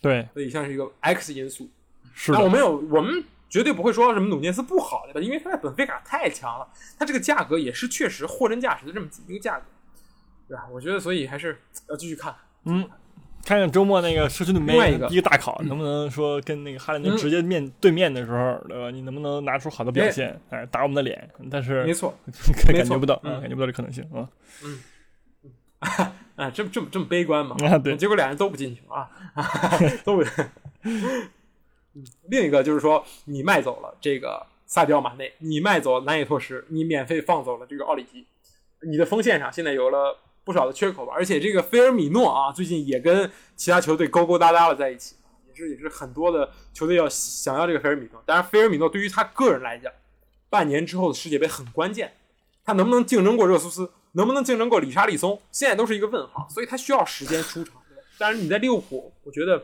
[0.00, 1.70] 对，所以像是一个 X 因素。
[2.14, 5.20] 是那我的，们有我们绝对不会说什么努涅斯不好，对吧？
[5.20, 9.64] 因为他在本菲卡太强了，他这个价格也是确实货真价实的这么一个价格，
[10.52, 10.68] 对吧？
[10.70, 12.34] 我觉得所以还是要继续看。
[12.64, 12.86] 嗯，
[13.42, 18.90] 看看周末那个社区盾杯一个第一个大考，能不能说跟那个哈兰德嗯直接面对面的时候，对吧？
[18.90, 21.30] 你能不能拿出好的表现，哎，打我们的脸？
[21.50, 22.14] 但是没错，
[22.68, 24.28] 感觉不到啊，嗯感觉不到这可能性啊
[24.62, 24.78] 嗯
[26.36, 27.56] 啊，这么这么这么悲观嘛？
[27.66, 27.78] 啊！
[27.78, 29.08] 对，结果俩人都不进去啊，
[30.04, 30.22] 都不。
[30.84, 31.30] 嗯
[32.28, 38.26] 另一个就是说，你卖走了这个萨迪奥马内，你卖走了南野拓实，你免费放走了这个奥里吉，
[38.80, 41.12] 你的锋线上现在有了不少的缺口吧？
[41.14, 45.16] 而且这个菲尔米诺啊，最近也跟其他球队勾勾搭搭了在一起，
[45.48, 48.22] 也是也是很多的球队要想要这个菲尔米诺。
[48.26, 49.92] 当然，菲尔米诺对于他个人来讲，
[50.50, 52.12] 半年之后的世界杯很关键，
[52.64, 57.74] 他能不能竞争过热苏斯，能不能竞争过里沙利松，现在都是一个问号，所以他需要时间出场。
[58.18, 59.58] 但是，你在利物浦，我觉得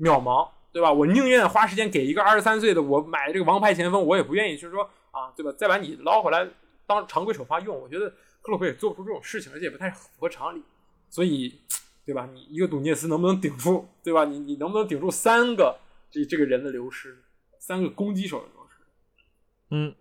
[0.00, 0.92] 渺茫，对吧？
[0.92, 5.52] 我宁愿花时间给一个二十三岁的我买这个王牌前锋，我也不愿意就是说啊，对吧？
[5.56, 6.48] 再把你捞回来
[6.86, 8.12] 当常规首发用，我觉得
[8.44, 10.62] 克洛普也做不出这种事情，而且也不太符合常理。
[11.08, 11.60] 所以，
[12.04, 12.28] 对吧？
[12.30, 14.26] 你一个努涅斯能不能顶住，对吧？
[14.26, 15.78] 你你能不能顶住三个
[16.10, 17.16] 这这个人的流失，
[17.58, 18.76] 三个攻击手的流失？
[19.70, 19.94] 嗯，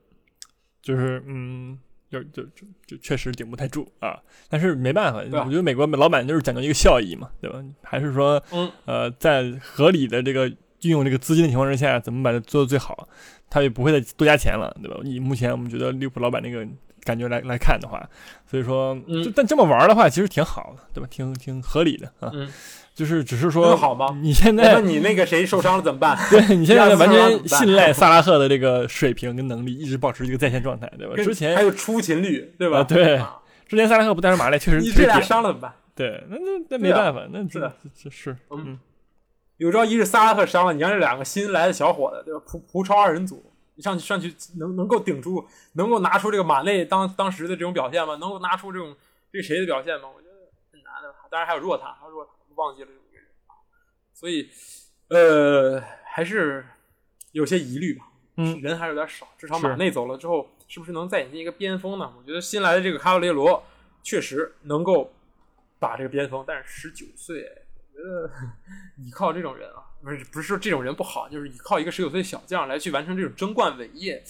[0.81, 1.79] 就是嗯，
[2.09, 4.21] 就就就就确实顶不太住啊。
[4.49, 7.63] 但是没办法，我觉得美国老板就是讲究一个效益嘛，对吧？
[7.81, 10.49] 还是说嗯，呃，在合理的这个
[10.81, 13.07] 运用这个资金的情况之下，怎么把它做的最好，
[13.49, 14.99] 他也不会再多加钱了，对吧？
[15.03, 16.67] 你目前我们觉得利物浦老板那个
[17.03, 18.07] 感觉来来看的话，
[18.49, 21.07] 所以说，嗯就但这么玩的话，其实挺好的，对吧？
[21.09, 22.31] 挺挺合理的啊。
[22.33, 22.49] 嗯
[22.95, 26.15] 就是只是说好吗你现在那在你那个谁受伤了怎么办？
[26.29, 31.15] 对 你现在完全信赖萨拉赫的这个水平跟能力，一直保持一个在线状态，对吧？
[31.15, 32.81] 之前还有出勤率，对吧？
[32.81, 35.73] 啊对啊之前萨拉赫不带上马内，确实你这俩确实顶伤了怎么办？
[35.95, 37.61] 对，那那那没办法，那这
[37.99, 38.79] 这是嗯嗯
[39.57, 42.39] 有朝一日萨拉赫伤了，你让这两个新来的小伙子，对吧？
[42.45, 48.15] 葡葡超二人组，你上去上去能能够顶住，能够拿出这个马内当当时的这种表现吗？
[48.15, 48.95] 能够拿出这种
[49.31, 50.09] 这个谁的表现吗？
[50.15, 50.33] 我觉得
[50.71, 51.13] 很难的。
[51.29, 53.57] 当然还有若塔，还有若塔，忘记了有一个人啊。
[54.13, 54.49] 所以，
[55.09, 56.65] 呃，还是
[57.31, 58.05] 有些疑虑吧。
[58.35, 59.27] 嗯人还是有点少。
[59.37, 62.13] 至少马内走了之后，是不是能再引进一个边锋呢？
[62.17, 63.63] 我觉得新来的这个卡瓦列罗
[64.01, 65.13] 确实能够
[65.79, 68.31] 打这个边锋，但是十九岁，我觉得
[68.97, 74.21] 依靠这种人啊，不是不是说这种人不好，就是依靠一个十九岁小将来去完成这种争冠伟业，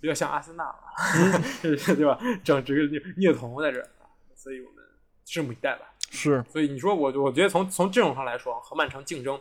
[0.00, 0.74] 有点像阿森纳了，
[1.60, 2.18] 对吧？
[2.42, 3.88] 整这个虐虐童在这儿，
[4.34, 4.82] 所以我们
[5.26, 5.86] 拭目以待吧。
[6.10, 9.38] 是所以你说我我觉得从从阵容上来说，和曼城竞争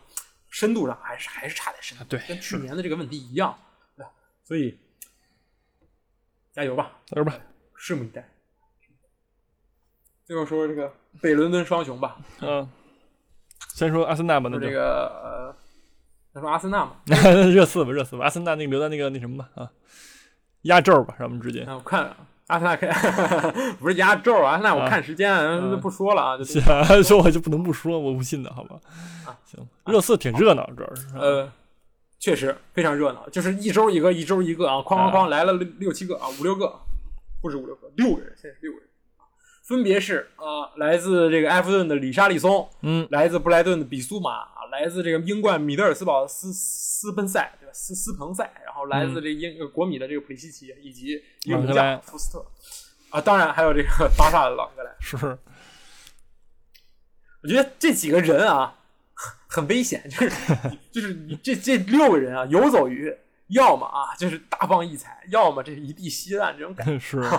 [0.49, 3.57] 深度上还是还是差点深度，对跟去年的这个问题一样，
[3.95, 4.11] 对吧？
[4.43, 4.77] 所以
[6.51, 7.39] 加油吧，加油吧，
[7.77, 8.29] 拭目以待。
[10.25, 12.69] 最后说说这个北伦敦双雄吧，嗯，
[13.75, 15.55] 先说阿森纳吧，那这个呃，
[16.33, 16.93] 咱说阿森纳嘛，
[17.53, 19.69] 热刺吧，热刺吧，阿森纳那个留在那个那什么吧啊，
[20.63, 21.61] 压轴吧，让我们直接。
[21.63, 22.15] 啊，我看
[22.47, 22.89] 阿森纳看
[23.79, 28.79] 不是压轴啊，阿森纳我看时间啊不说了啊，就是啊， 说我就不能不说，我不信的好吧？
[29.25, 29.37] 啊。
[29.45, 31.51] 行，热刺挺热闹，主要是啊呃，
[32.19, 36.73] 确实非常热闹，就是一周一个，一周一个啊，哐哐哐来了六六七个啊，五六个，
[37.41, 38.86] 不止五六个，六个人，现在是六个人，
[39.67, 47.73] 分别是啊、来自这个埃弗顿的里沙利松，嗯来自布莱顿的比苏马，啊来自这个英冠米德尔斯堡的斯斯奔塞，对吧？
[47.73, 52.45] 斯斯彭塞，然后来自这英、呃国米的这个普利西奇，以及一个名朗格莱将福斯特，
[53.09, 54.95] 啊，当然还有这个 巴萨的朗格莱。
[55.01, 55.17] 是
[57.43, 58.73] 我觉得这几个人啊，
[59.47, 60.31] 很危险，就是
[60.93, 63.13] 就是你这这六个人啊，游走于
[63.49, 67.19] 要么啊就是大放异彩，要么这一地稀烂这种感觉，是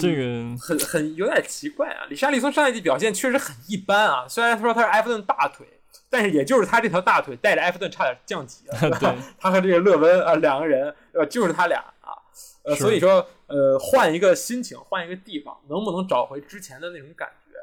[0.00, 2.04] 这个很很有点奇怪啊。
[2.10, 5.66] 李沙利松上一季表现确实很一般啊，虽然说他是埃弗顿大腿，
[6.10, 11.28] 但是也就是他这条大腿带着埃弗顿差点降级了， 对吧他和这个勒温啊两个人，对吧？
[11.30, 12.12] 就是他俩啊，
[12.64, 17.56] 呃，所以说呃换一个心情，换一个地方，能不能找回之前的那种感觉？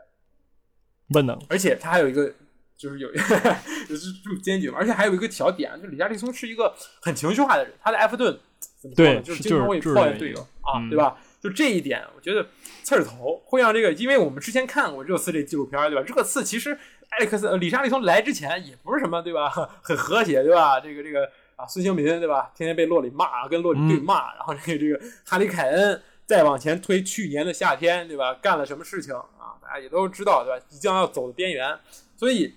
[1.13, 2.33] 不能而且他还有一个，
[2.77, 3.11] 就是有
[3.87, 8.39] 就是这么坚决嘛，而且还有一个小点，就李佳利松是一个很情绪化的人，他在埃弗顿
[8.81, 9.11] 怎么说呢？
[9.15, 11.15] 对就是经常会就是抱怨队友就是啊，嗯对吧？
[11.45, 12.43] 就这一点，我觉得
[12.81, 16.01] 刺儿头会让这个，因为我们之前看过热刺这纪录片儿，对吧？
[16.01, 16.75] 热刺其实
[17.09, 19.47] 艾利克斯、呃、里沙利从来之前也不是什么，对吧？
[19.83, 20.79] 很和谐，对吧？
[20.79, 22.51] 这个这个啊，孙兴民，对吧？
[22.55, 28.33] 天天被洛里骂，跟洛里对骂，然后这个这个哈里凯恩再往前推，去年的夏天，对吧？
[28.41, 29.53] 干了什么事情啊？
[29.61, 30.65] 大家也都知道，对吧？
[30.67, 31.77] 即将要走的边缘，
[32.17, 32.55] 所以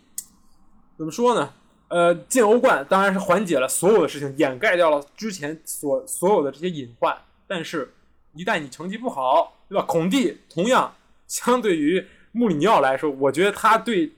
[0.97, 1.53] 怎么说呢？
[1.89, 7.15] 呃，进欧冠当然是缓解了所有的事情，掩盖掉了之前所所有的这些隐患。
[7.47, 7.95] 但是，
[8.39, 9.85] 一旦你成绩不好，对吧？
[9.85, 10.95] 孔蒂同样
[11.27, 14.13] 相对于穆里尼奥来说，我觉得他对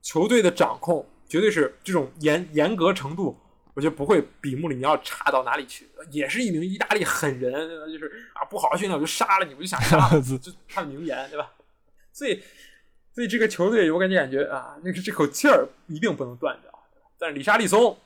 [0.00, 3.38] 球队的掌控绝对是这种严严格程度
[3.74, 7.52] 我觉得不会比穆里尼奥差到哪里去，也是一名意大利狠人，
[7.92, 11.52] 就是啊不好好训练我就杀了你，我就想杀了， 就他的名言，对吧？
[12.10, 12.42] 所以，
[13.14, 16.72] 所以这个球队我感觉感觉啊，那个这口气儿一定不能断掉。
[17.18, 17.98] 但是里沙利松啊，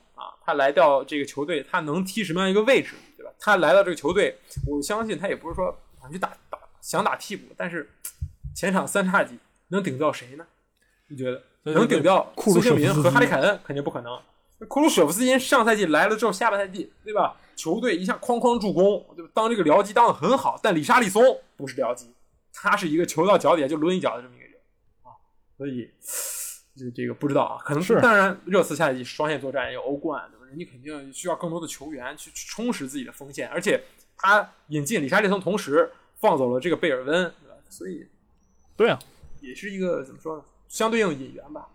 [0.43, 3.31] 他来到这个球队，他能踢什么样一个位置，对吧？
[3.39, 4.37] 他来到这个球队，
[4.67, 7.89] 我相信他也不是说想去打打想打替补，但是
[8.55, 9.37] 前场三叉戟
[9.69, 10.45] 能顶掉谁呢？
[11.07, 13.59] 你觉得能顶掉库鲁孙兴民舍夫斯基和哈里凯恩？
[13.63, 14.19] 肯定不可能。
[14.67, 17.35] 库鲁舍夫斯基上赛季来了之后，下半赛季对吧？
[17.55, 19.31] 球队一下哐哐助攻，对吧？
[19.33, 21.23] 当这个僚机当的很好，但里沙利松
[21.57, 22.13] 不是僚机，
[22.53, 24.55] 他是一个球到脚底下就抡一脚的这么一个人
[25.03, 25.13] 啊，
[25.57, 25.89] 所以
[26.75, 30.45] 这这个不知道啊，可能是当然热刺下赛季双线作战也有欧冠，对吧？
[30.45, 33.83] 人家肯定需要更多的球员去去充实自己的锋线，而且
[34.17, 37.55] 他引进里沙利松，同时放走了这个贝尔温，对吧？
[37.69, 38.07] 所以
[38.75, 38.97] 对啊，
[39.41, 40.43] 也是一个怎么说呢？
[40.67, 41.67] 相对应的引援吧。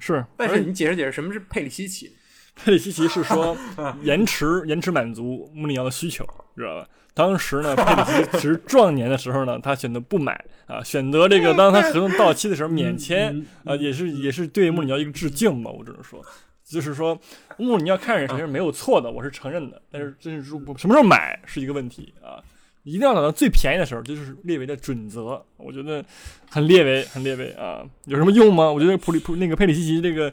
[0.00, 0.24] 是。
[0.36, 2.16] 但是你解释解释什么是佩里西奇？
[2.54, 3.56] 佩里西奇是说
[4.02, 6.24] 延迟延迟满足穆里尼奥的需求，
[6.56, 6.88] 知道吧？
[7.12, 10.32] 当时呢，佩里西奇壮年的时候呢，他选择不买
[10.66, 16.24] 啊，选择这个当他合同到期的时候免签啊，也是也是对穆里尼奥一个致敬吧，我只能说，
[16.64, 17.16] 就是说
[17.56, 22.42] 穆里尼奥看着谁是没有错的，我是承认的，但是真是说什么时候买是一个问题啊，
[22.82, 26.04] 一定要等到最便宜的时候，这就是列维的准则，我觉得
[26.50, 28.70] 很列维，很列维啊，有什么用吗？
[28.70, 30.32] 我觉得普里普那个佩里西奇这个。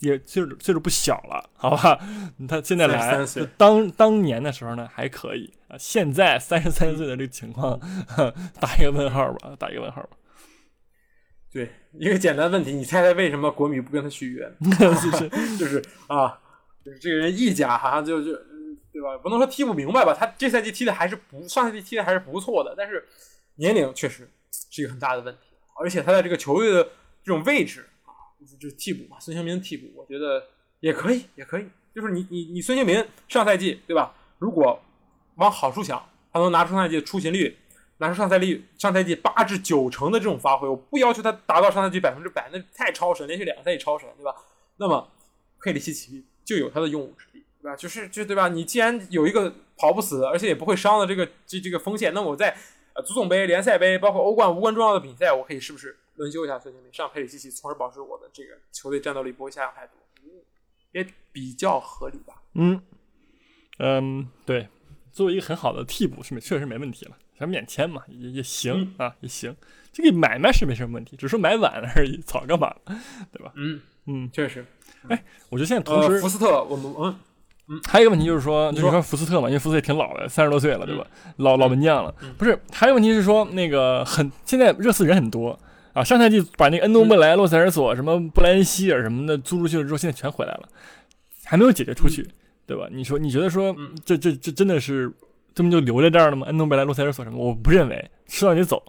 [0.00, 1.98] 也岁数岁数不小了，好吧？
[2.48, 7.80] 他现在来33岁当当年的时候呢还可以啊，现在三十三岁的这个情况，
[8.60, 10.10] 打一个问号吧，打一个问号吧。
[11.50, 14.52] 对，一个简单问题，你猜猜为什么国米不跟他续约？
[14.78, 16.38] 就是就是啊，
[16.84, 19.16] 就是这个人意甲好像就就嗯对吧？
[19.22, 23.02] 不能说踢不明白吧，他这赛季踢的还是不，上赛季踢的还是不错的，但是
[23.54, 24.28] 年龄确实
[24.70, 25.40] 是一个很大的问题，
[25.80, 26.82] 而且他在这个球队的
[27.24, 27.95] 这种位置啊，
[28.58, 30.44] 就是替补嘛，孙兴民替补，我觉得
[30.80, 31.66] 也可以，也可以。
[31.94, 34.14] 就是你你你孙兴民上赛季对吧？
[34.38, 34.80] 如果
[35.36, 37.56] 往好处想，他能拿出上赛季的出勤率，
[37.98, 44.34] 拿出上赛季上赛季八至九成的这种发挥，我不要求他达到上赛季百分之百，那太超神，连续两个赛季超神，对吧？
[44.76, 45.08] 那么
[45.62, 47.74] 佩里西奇就有他的用武之地，对吧？
[47.76, 48.48] 就是就对吧？
[48.48, 52.54] 你既然有一个跑不死，而且也不会伤的这个这这个锋线，那我在
[52.94, 59.94] 呃足总杯、联赛杯，包括欧冠无关重要的比赛，我可以是不是轮休一下孙兴民，上佩里西奇，从而保持我的这个球队战斗力不会下降太多，
[60.24, 60.30] 嗯
[60.92, 62.42] 也比较合理吧？
[62.54, 62.80] 嗯
[63.78, 64.68] 嗯，对，
[65.12, 69.54] 作为一个很好的替补是没确实没问题了，想免签嘛也也行、啊，也行。
[69.92, 72.80] 这个买卖是没什么问题，只是买晚了而已，早干嘛了，
[73.32, 73.52] 对吧？
[73.56, 74.64] 嗯，嗯，确实。
[75.08, 77.14] 哎我觉得现在同时、呃，福斯特，我们
[77.68, 81.06] 嗯还有一个问题就是说，你说就是说福斯特嘛，因为福斯特也挺老的，三十多岁了，对吧？
[81.36, 82.14] 老老门将了。
[82.38, 85.58] 不是，还有问题是说，那个很现在热刺人很多
[85.96, 90.68] 啊，上赛季把那个恩东贝莱、洛塞尔索、什么布莱恩希尔什么的租出去了之后，现在全回来了，
[91.42, 92.28] 还没有解决出去，
[92.66, 92.86] 对吧？
[92.92, 95.10] 你说你觉得说嗯这这这真的是
[95.54, 96.46] 这么就留在这儿了吗？
[96.48, 97.38] 恩东贝莱、洛塞尔索什么？
[97.42, 98.82] 我不认为，吃到你走，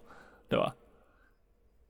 [0.49, 0.75] 对吧？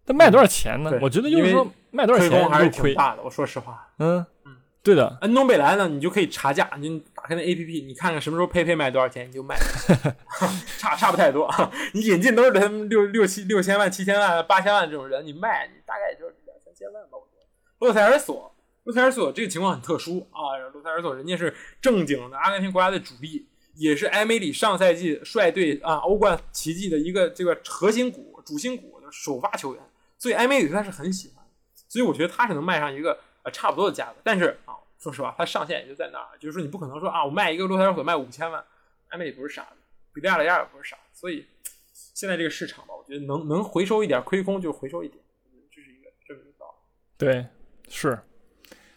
[0.05, 0.91] 但卖多少钱呢？
[0.91, 3.23] 对我觉得就是说卖多少钱亏还是亏，挺大的。
[3.23, 9.57] 我说实话，嗯嗯，对的，恩东贝莱呢，你就可以查价，你打开那 A P P，你看看什么时候佩佩卖多少钱，你就卖，
[10.79, 11.47] 差差不太多。
[11.93, 17.45] 你引进都是他们六六七六千万、七千万、八千万这种人，你卖你大概也就是两三千万吧，我觉得。
[17.79, 18.55] 洛塞尔索，
[18.85, 29.83] 洛塞尔索这个情况很特殊啊，洛塞尔索人家是正经的阿根廷国家队主力，也是埃梅里上赛季率队啊欧冠奇迹的一个这个核心股、主心骨的首发球员，
[30.17, 31.45] 所以埃梅里他是很喜欢，
[31.87, 34.66] 所以我觉得他是能卖上一个呃差不多的价格，但是啊，
[34.99, 38.63] 说实话，它上限也就在那儿，就是说你不可能说啊，我卖一个洛塞尔索卖五千万，
[39.09, 39.77] 艾美也不是傻子，
[40.13, 41.45] 比利亚雷亚也不是傻子，所以
[41.93, 45.23] 现在这个市场吧，我觉得能能回收一点亏空就回收一点，
[45.71, 46.75] 这是一个这么一个道理。
[47.17, 47.47] 对，
[47.89, 48.19] 是，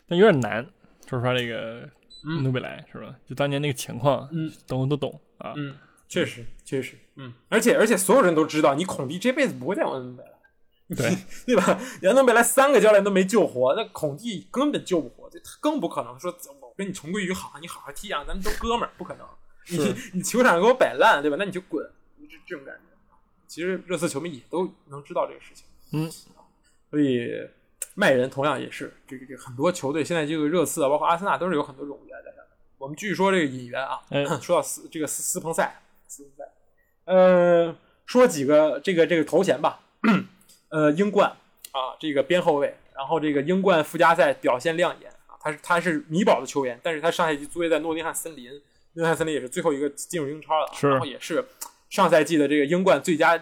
[0.09, 0.66] 但有点难。
[1.07, 1.88] 说实话，这个
[2.24, 3.14] 嗯努比莱是吧？
[3.26, 5.53] 就当年那个情况，嗯懂都懂啊。
[5.57, 5.76] 嗯，
[6.09, 10.30] 确实确实，嗯，而且而且所有人都知道，你孔蒂这辈子不会再用恩东贝莱，
[10.97, 11.16] 对
[11.47, 11.78] 对吧？
[12.03, 19.26] 恩东贝莱三个教练都没救活，那孔蒂根本救不活，这他更不可能说我跟你重归于好，你好好踢啊，咱们都哥们儿，不可能。
[19.68, 21.36] 你你球场上给我摆烂，对吧？
[21.38, 21.88] 那你就滚，
[22.28, 22.80] 这这种感觉。
[23.47, 26.11] 其实热刺球迷也都能知道这个事情，嗯，
[26.88, 27.30] 所以
[27.95, 32.47] 卖人同样也是这个这个很多球队现在这个热刺啊，包括阿森纳都是有很多冗员在上面。
[32.78, 36.45] 我们继续说这个引援啊，哎说到斯这个斯斯彭塞，斯彭塞，
[37.07, 37.76] 呃，
[38.07, 39.80] 说几个这个这个头衔吧，
[40.70, 41.30] 呃，英冠
[41.72, 48.60] 啊，这个边后卫，然后这个英冠附加赛表现亮眼啊，他是他是米堡的球员，但是他上赛季租借在诺丁汉森林，诺
[48.94, 51.44] 丁汉森林也是最后一个进入英超的然后也是
[51.88, 53.36] 上赛季的这个英冠最佳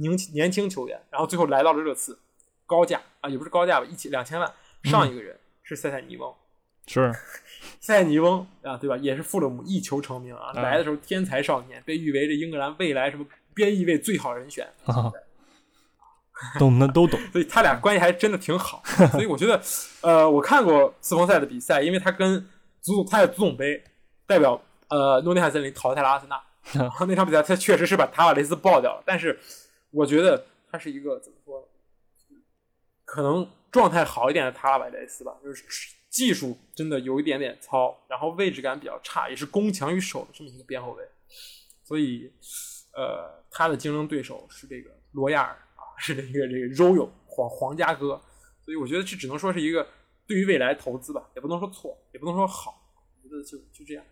[0.00, 2.18] 年年轻球员，然后最后来到了热刺，
[2.66, 4.52] 高价啊，也不是高价吧，一起两千万，
[4.84, 6.34] 上一个人是塞塞尼翁，
[6.86, 7.12] 是。
[7.80, 8.96] 塞尼翁啊，对吧？
[8.98, 13.24] 也是富勒姆一球成名啊，啊来的时候天才少年，被誉为这英格兰未来什么
[13.54, 15.10] 边翼位最好人选，啊，
[16.58, 17.18] 懂的都懂。
[17.32, 18.82] 所以他俩关系还真的挺好。
[19.12, 19.60] 所以我觉得，
[20.02, 22.40] 呃，我看过斯彭赛的比赛，因为他跟
[22.80, 23.82] 足总他在足总杯
[24.26, 26.42] 代表呃诺丁汉森林淘汰了阿森纳，
[26.74, 29.38] 然后那场比赛他确实是把塔瓦雷斯爆掉了，但是
[29.90, 31.66] 我觉得他是一个怎么说呢？
[33.04, 35.64] 可能状态好一点的塔瓦雷斯吧，就是
[36.10, 41.04] 技术真的有一点点糙，然后位置感比较差，也是攻强于守的这么一个边后卫，
[41.82, 42.32] 所以
[42.92, 45.63] 呃，他的竞争对手是这个罗亚尔啊，
[45.96, 48.20] 是这个这个 Royal 皇皇家哥，
[48.60, 49.86] 所以我觉得这只能说是一个
[50.26, 52.92] 对于未来投资吧，也不能说错，也不能说好，
[53.22, 54.04] 我觉得就就这样。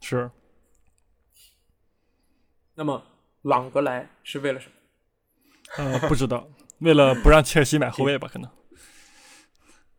[0.00, 0.30] 是
[2.74, 3.02] 那么
[3.42, 4.74] 朗格莱是为了什么？
[5.76, 8.50] 呃，不知道，为了不让切尔西买后卫吧，可能。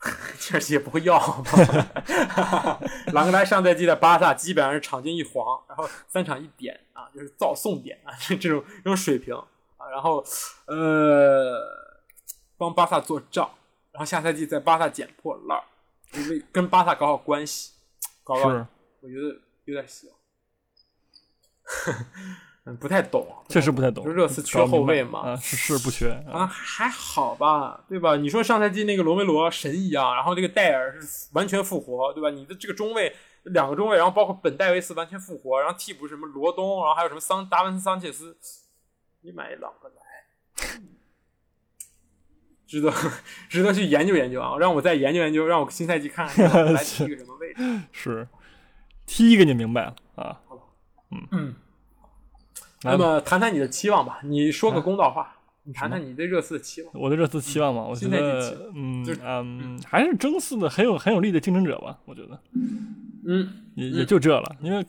[0.40, 2.82] 切尔西也不会要吧。
[3.14, 9.48] 朗格莱上赛季在巴萨基本上是场均一黄，然后三场一点啊，就是造送点啊，这这种这种水平啊，
[9.92, 10.24] 然后
[10.66, 11.62] 呃
[12.58, 13.50] 帮巴萨做账，
[13.92, 15.64] 然后下赛季在巴萨捡破烂儿，
[16.30, 17.74] 为跟巴萨搞好关系，
[18.24, 18.66] 搞搞是，
[19.02, 20.16] 我觉得有点希望。
[22.66, 24.04] 嗯， 不太懂啊，确实不太懂。
[24.04, 28.16] 就热刺缺后卫嘛啊，是是不缺 啊，还好吧，对吧？
[28.16, 32.30] 你说上赛季那个罗梅罗神一样，然后这个戴尔是完全复活，对吧？
[32.30, 38.38] 你的这个中卫两个中卫，然后包括本戴维斯完全复活，然后替补什么罗东，然后还有什么桑达文斯桑切斯，
[39.22, 40.02] 你买朗格莱，
[42.66, 42.92] 值得
[43.50, 44.58] 值得去研究研究啊！
[44.58, 47.82] 让我再研究研究，让我新赛季看看朗格莱踢个什么位置。
[47.92, 48.28] 是，
[49.06, 50.42] 踢一个就明白了啊。
[51.12, 51.56] 嗯，嗯
[52.84, 56.92] 那么谈谈你的期望吧，你说个公道话，你谈谈你对热刺的期望。
[56.96, 62.42] 我对热刺期望嘛，我觉得，嗯嗯，还是争四的很有很有力的竞争者吧，我觉得
[63.24, 64.84] 嗯，也也就这了，因为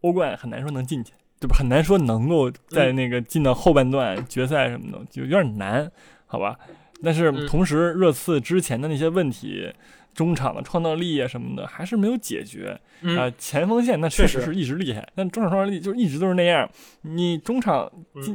[0.00, 1.12] 欧冠很难说能进去，
[1.42, 1.56] 对吧？
[1.56, 5.90] 很难说能够在那个进到后半段决赛什么的，就有点难，
[6.26, 6.56] 好吧？
[7.02, 9.68] 但是嗯同时，热刺之前的那些问题，
[10.14, 12.78] 中场的创造力啊什么的，还是没有解决。
[13.00, 16.70] 嗯啊、前锋线那确确实实是一直厉害，但中场创造力就一直都是那样。
[17.00, 17.90] 你中场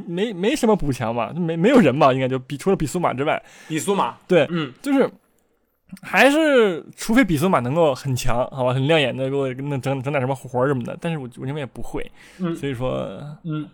[0.06, 5.10] 没没什么补强吧，就没没有人吧，应该就比除了比苏马之外，比苏马，对，嗯，就是
[6.02, 13.68] 还是除非比苏马能够很强，好吧，很亮眼的给我那整整点什么活儿什么的，但是我我认为也不会，嗯所以说嗯，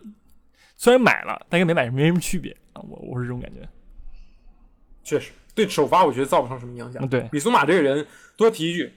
[0.77, 3.69] 虽然买了，但跟没买没什么区别啊，我我是这种感觉。
[5.03, 7.09] 确实对首发我觉得造不成什么影响嗯，。
[7.09, 8.07] 对，比苏马这个人，
[8.37, 8.93] 多提一句，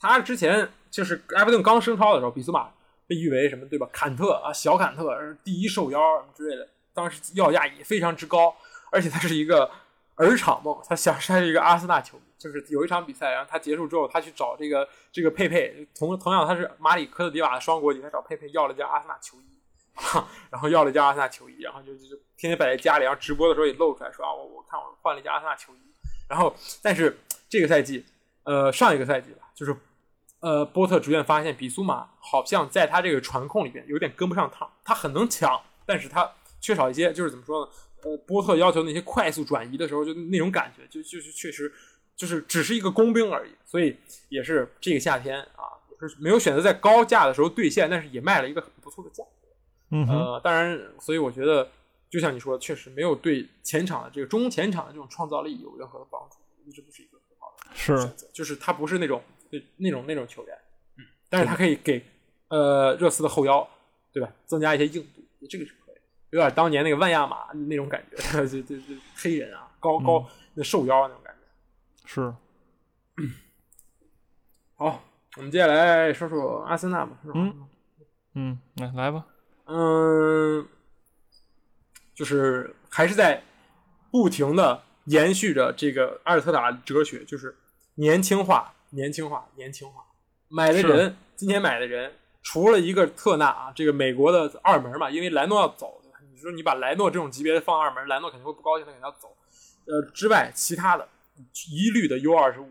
[0.00, 2.68] 他之前就是埃弗顿刚升超的时候，比苏马
[3.06, 3.88] 被誉为什么对吧？
[3.92, 8.54] 坎特啊，小坎特是第一受邀什么之类的，当时要价也非常之高，
[8.90, 9.70] 而且他是一个
[10.16, 19.42] 儿场梦，他想他是一个阿森纳球迷，就是有一场比赛，然后他结束之后，他去找这个这个佩佩，同同样他是马里科特迪瓦的双国籍，他找佩佩要了件阿森纳球衣。
[20.50, 25.78] 然后要了件阿森纳球衣，然后就就就天天摆在家里，然后直播的时候也露出来说啊，我我看我换了一件阿森纳球衣，
[26.28, 27.18] 然后但是
[27.48, 28.04] 这个赛季，
[28.44, 29.74] 呃，上一个赛季吧，就是
[30.40, 36.30] 呃，波特逐渐发现比苏马好像在他这个传控里边有点跟不上趟，他很能抢，但是他
[36.60, 37.72] 缺少一些就是怎么说呢？
[38.02, 41.72] 呃，波特要求那些快速转移的时候，就那种感觉，就就是确实
[42.16, 43.94] 就是只是一个工兵而已，所以
[44.30, 49.30] 也是这个夏天啊，也是没有选择在高价的时候兑现，但是也卖了一个很不错的价格。
[49.90, 51.68] 嗯，呃，当然，所以我觉得，
[52.10, 58.26] 就像你说的，确实没有对前场的这个中前场的这种创造力有任何的帮助，一直不是一个很好的选择。
[58.32, 60.58] 就是他不是那种那那种那种球员，
[60.96, 62.02] 嗯，但是他可以给
[62.48, 63.68] 呃热刺的后腰，
[64.10, 65.96] 对吧，增加一些硬度，这个是可以，
[66.30, 68.16] 有点当年那个万亚马那种感觉，
[68.48, 71.22] 就就就黑人啊，高高那瘦腰那种。
[72.06, 72.32] 是，
[74.78, 75.02] 好，
[75.36, 77.18] 我们接下来说说阿森纳吧。
[77.22, 77.68] 是吧嗯
[78.34, 79.26] 嗯，来来吧，
[79.64, 80.66] 嗯，
[82.14, 83.42] 就是还是在
[84.10, 87.56] 不停的延续着这个阿尔特塔哲学，就是
[87.96, 90.04] 年轻化、年轻化、年轻化。
[90.48, 96.00] 买的人，今天买的人，除了一个特纳啊，这个美国的二门嘛，因为莱诺要走，
[96.30, 99.34] 你说你把莱诺这种级别的放二门，莱诺肯定会不高兴，他肯定要走。
[99.86, 101.08] 呃，之外，其他的
[101.70, 102.68] 一律的 U 二十五，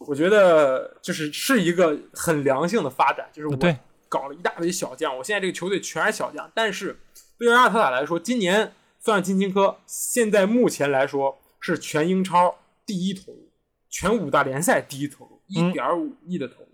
[0.00, 3.76] 我觉得就是是一个很良性的发展，就是我，
[4.08, 6.98] 搞了一大堆小将，我现在这个球队全是小将，但是
[7.38, 13.50] 对于阿尔特塔来说，今年算是金琴科，现在目前来说是全英超第一投入，
[13.88, 16.68] 全五大联赛第一投入，一嗯点五亿的投入、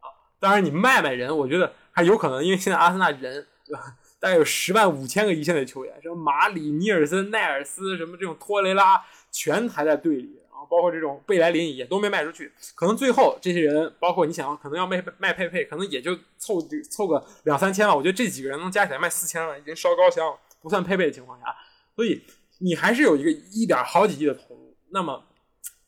[0.00, 0.08] 啊！
[0.38, 12.52] 当然，你卖卖人，我觉得还有可能，因为现在阿森纳人对吧，大概有十万五千个一线的球员，什么马里、尼尔森、奈尔斯，什么这种托雷拉，全还在队里，然后包括这种贝莱林也都没卖出去。
[12.74, 16.60] 可能最后这些人，包括你想，可能要卖卖佩佩，可能也就凑
[16.90, 17.96] 凑个两三千万。
[17.96, 21.46] 我觉得这几个人能加起来卖四千万，已经烧高香了，不算佩佩的情况下。
[21.94, 22.22] 所以
[22.58, 25.22] 你还是有一个一点好几亿的投入，那么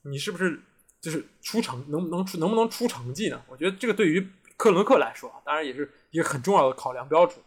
[0.03, 0.61] 你是不是
[1.01, 3.43] 就是出成能能出能不能出成绩呢？
[3.49, 7.39] 我觉得这个对于克伦克来说，当然也是一个很重要的考量标准。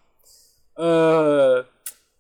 [0.76, 1.64] 呃，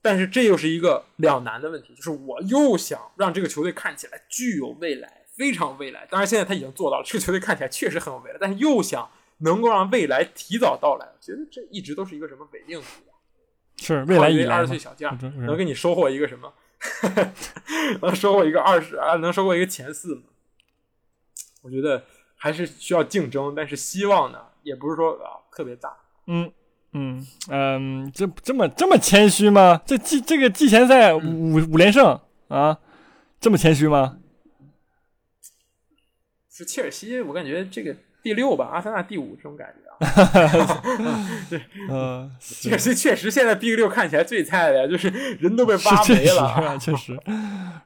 [0.03, 6.05] 但是这又是一个两难的问题，就是我又想让这个球队看起来具有未来，非常未来。
[6.11, 13.15] 当然现在他已经做到了，这个球队看起来确实很有未来，但是又想能够让未来提早到来，我觉得这一直都是一个什么伪命题啊？
[13.77, 16.53] 是未来以来二十岁小将能给你收获一个什么？
[18.03, 19.15] 能收获一个二十啊？
[19.15, 20.23] 能收获一个前四吗？
[21.61, 22.03] 我觉得
[22.35, 25.97] 还是需要竞争，但是希望呢，也不是说啊特别大。
[26.27, 26.51] 嗯
[26.93, 29.81] 嗯嗯，这这么这么谦虚吗？
[29.85, 32.77] 这季这个季前赛五五连胜啊，
[33.39, 34.17] 这么谦虚吗？
[36.49, 39.97] 是切尔西，我感觉这个第六吧，阿森纳第五这种感觉啊。
[41.49, 45.09] 对，嗯，确实确实现在 Big 六看起来最菜的，就是
[45.39, 47.19] 人都被挖没了，确实。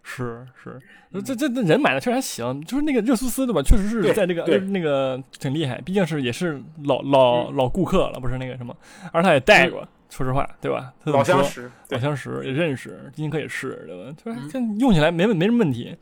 [0.03, 0.79] 是是。
[1.25, 3.61] 这这这人买的确实还行，就是那个热苏斯对吧？
[3.63, 8.75] 确实是在那个那个挺厉害，毕竟是也是老老老顾客了，不是那个什么，
[9.11, 10.93] 而他也带过，说实话对吧？
[11.05, 13.85] 老相识，老相识也认识，金科也是
[14.23, 14.41] 对吧？
[14.51, 15.95] 就用起来没没什么问题。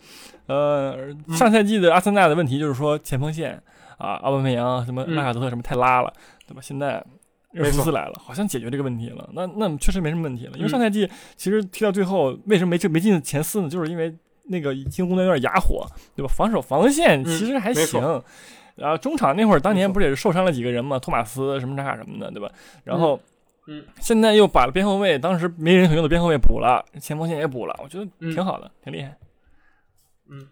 [0.47, 3.61] 呃，上赛季的阿森纳的问题就是说前锋线
[3.97, 6.13] 啊，奥巴梅扬什么拉卡泽特什么太拉了，
[6.47, 6.61] 对吧？
[6.61, 7.03] 现在
[7.51, 9.29] 热苏斯来了，好像解决这个问题了。
[9.33, 13.69] 那那确实没什么问题了，因为上赛季其实踢到最后为什么没没进前四呢？
[13.69, 14.15] 就是因为。
[14.47, 16.31] 那个进攻端有点哑火，对吧？
[16.31, 17.99] 防守防线其实还行，
[18.75, 22.47] 然后中场那会儿当年不是也是受伤了几个人嘛，托马斯什么啥什么的，对吧？
[22.83, 23.19] 然后，
[23.67, 29.17] 嗯，现在又把边后卫当时没人可用的边后卫补了，前锋线也补了，我觉得挺好的，挺厉害。
[30.29, 30.47] 嗯，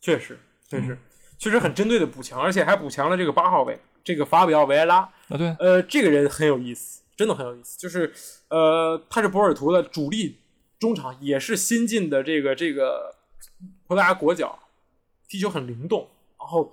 [0.00, 0.38] 确实，
[0.68, 0.98] 确实，
[1.38, 4.98] 确实很针对的补强，而且还补强了这个八号位，这个法比奥维埃拉
[5.28, 8.12] 啊，对，呃，这个人很有意思，真的很有意思，就是
[8.48, 10.38] 呃，他是博尔图的主力
[10.78, 13.14] 中场，也是新进的这个这个。
[13.88, 14.56] 葡萄牙国脚，
[15.26, 16.06] 踢球很灵动。
[16.38, 16.70] 然后，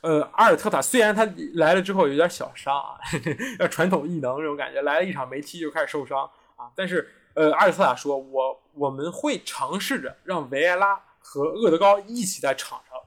[0.00, 2.98] 呃，阿尔特塔虽然他来了之后有点小伤啊，
[3.58, 6.24] 要传统异能这种感觉，来了一场没踢就开始受伤
[6.56, 6.70] 啊。
[6.76, 12.98] 但是，呃，阿尔特塔说，我我们会尝试着让维埃拉和厄德高一起在场上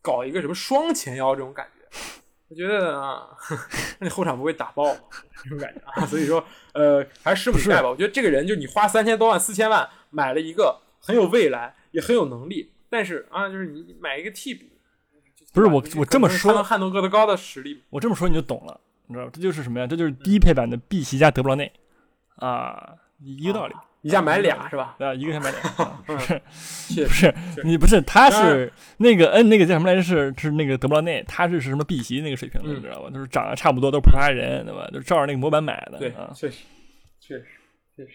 [0.00, 1.98] 搞一个什么双前腰这种感觉。
[2.48, 3.28] 我觉得啊，
[4.00, 5.00] 那后场不会打爆吗？
[5.42, 6.06] 这种感觉啊。
[6.06, 7.88] 所以说，呃，还是拭目以待吧。
[7.88, 11.74] 我觉得这个人，就你花三千多万、四千万买了一个很有未来。
[11.92, 14.64] 也很有能力，但是啊，就是你买一个替补，
[15.52, 17.82] 不是我我这么说，能撼动戈德高的实力。
[17.90, 19.86] 我这么说你就懂了，你知道这就是什么呀？
[19.86, 21.70] 这就是低配版的碧玺加德布劳内
[22.36, 23.74] 啊，一个道理。
[24.00, 24.96] 一下买俩是吧？
[24.98, 25.60] 啊，一个下买俩，
[26.04, 26.12] 是
[27.06, 27.32] 不是？
[27.62, 30.02] 你不是他是那个嗯，那个叫什么来着？
[30.02, 33.08] 是是那个德布劳内，他是是什么碧玺那个水平的，你知道吧？
[33.10, 34.88] 就是长得差不多，都是葡萄牙人，对吧？
[34.92, 35.98] 就照着那个模板买的。
[35.98, 36.64] 对啊，确实，
[37.20, 37.46] 确实，
[37.96, 38.10] 确实。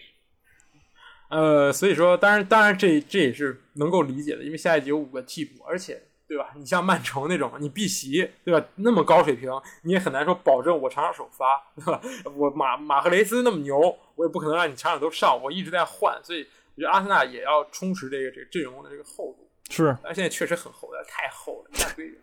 [1.30, 6.50] 呃，所以说，当然，当然，这这也是能够理解的，因为下一集有五个替补，而且，对吧？
[6.54, 8.64] 你像曼城那种，你碧玺，对吧？
[8.76, 9.50] 那么高水平，
[9.82, 12.00] 你也很难说保证我场场首发，对吧？
[12.36, 19.48] 我马马赫雷斯那么牛，我也不可能让你场场都上，我一直在换，所以我觉得阿森纳也要充实这个这个阵容的这个厚度。
[19.70, 22.16] 是，但现在确实很厚的，太厚了，一大堆人。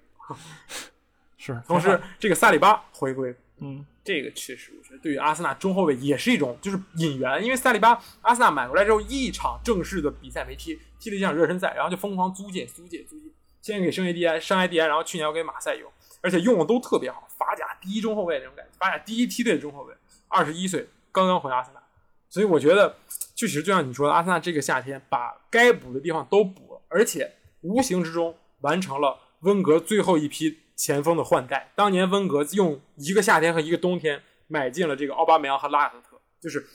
[1.38, 3.86] 是，同时 这个萨里巴回归，嗯。
[4.04, 13.32] 这个确实，我觉得对于阿森纳中后卫也是一种就是引援，因为萨里巴阿森纳买过来之后一场正式的比赛没踢，踢了一场热身赛，然后就疯狂租借租借租借，
[13.66, 15.92] 先给圣埃蒂安圣埃蒂安，然后去年又给马赛用，
[16.22, 19.94] 而且用的都特别好，法甲第一中后卫那种感觉，法甲第一梯队的中后卫，
[20.28, 21.82] 二十一岁刚刚回阿森纳，
[22.30, 22.96] 所以我觉得
[23.34, 30.60] 确实就像你说的，阿森纳这个夏天把该补的地方都补了，而且无形之中完成了温格最后一批。
[30.78, 36.68] 前锋的换代，当年温格用一个夏天和一个冬天买进了这个奥巴梅扬和拉卡特，就是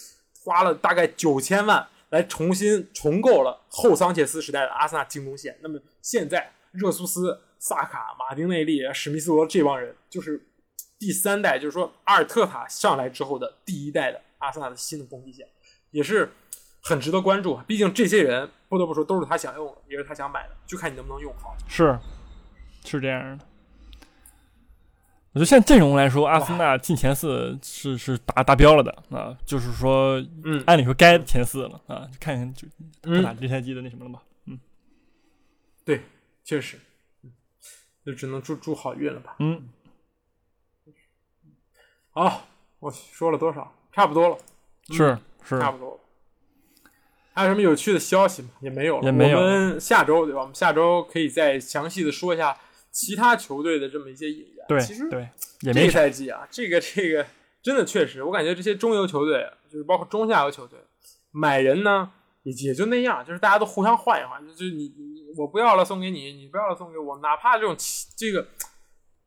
[0.43, 5.55] 花了大概九千万来重新重构了后桑切斯时代的阿森纳进攻线。
[5.61, 10.47] 那么现在热苏斯、萨卡、马丁内利、史密斯罗这帮人，就是
[10.99, 15.47] 第三代，就是说阿尔特塔上来之后的第一代的阿森纳的新的攻击线，
[15.91, 16.31] 也是
[16.83, 17.59] 很值得关注。
[17.67, 21.57] 毕竟这些人不得不说都是他想用的，也是他想买的，就看你能不能用好。
[21.69, 21.99] 是，
[22.85, 23.45] 是这样的。
[25.33, 32.67] 我觉得现在阵容来说，阿森纳进前四是是达达标了的啊，就是说，嗯，按理说该前四了啊，就看看就
[33.23, 34.59] 打这赛季的那什么了吧，嗯，
[35.85, 36.03] 对，
[36.45, 36.79] 确实，
[38.05, 39.69] 就只能祝祝好运了吧，嗯，
[42.11, 42.47] 好，
[42.79, 43.75] 我说了多少？
[43.93, 44.39] 差不多了，
[44.89, 46.01] 是是，差不多了。
[47.33, 48.51] 还有什么有趣的消息吗？
[48.61, 49.05] 也没有了。
[49.05, 50.41] 也没有我们下周对吧？
[50.41, 52.57] 我们下周可以再详细的说一下
[52.91, 54.67] 其他球队的这么一些引援。
[54.69, 55.29] 对其实对，
[55.63, 55.91] 也这个没。
[55.91, 57.27] 赛季啊，这个这个
[57.63, 60.79] 真的确实，我感觉这些中游球队，就是包括中下游球队，
[61.31, 62.13] 买人呢
[62.43, 67.77] 也也就那样，就是大家都互相换一换，就就你你我不要了送给你，你不要了送给我，哪怕这种
[68.17, 68.49] 这个。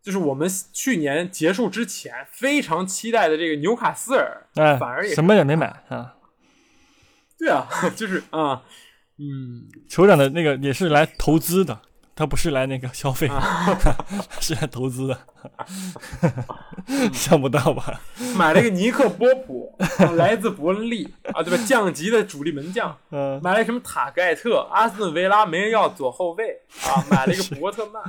[0.02, 6.16] 就是我们去年结束之前非常期待的这个纽卡斯尔，哎反而也，什么也没买啊。
[7.40, 8.64] 对啊， 就是啊，
[9.18, 11.82] 嗯，酋长的那个也是来投资的，
[12.16, 13.78] 他不是来那个消费的，啊。
[14.40, 15.20] 是来投资的。
[17.12, 18.02] 想不到吧？
[18.36, 21.12] 买了一个尼克波普，啊 来自伯恩利。
[21.34, 21.64] 啊，对吧？
[21.66, 26.62] 降级的主力门将，嗯，买了什么塔盖特，阿斯顿维拉没人要左后卫。
[26.84, 28.04] 啊，买了一个伯特曼，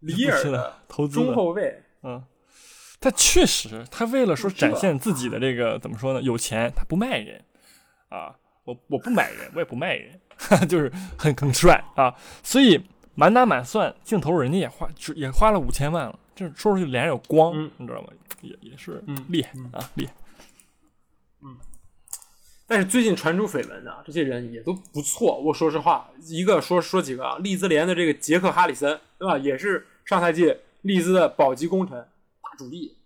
[0.00, 1.24] 里尔是的，投资的。
[1.26, 2.24] 中后卫，嗯，
[3.00, 6.22] 他确实，他为了说展现自己的这个怎么说呢？
[6.22, 7.44] 有钱，他不卖人。
[8.08, 8.34] 啊，
[8.64, 10.18] 我我不买人，我也不卖人，
[10.68, 12.14] 就是很很帅啊。
[12.42, 12.80] 所以
[13.14, 18.08] 满打满算，镜头人家也花只也花了五千万了，这说出去脸上有光，嗯你知道吗？
[18.40, 20.12] 也也是嗯厉害、嗯啊，厉害。
[21.42, 21.56] 嗯
[22.70, 25.40] 但是最近传出绯闻啊，这些人也都不错。
[25.40, 29.38] 我说实话，一个说说几个啊，利兹联的这个杰克哈里森，对吧？
[29.38, 32.97] 也是上赛季利兹的保级功臣，大主力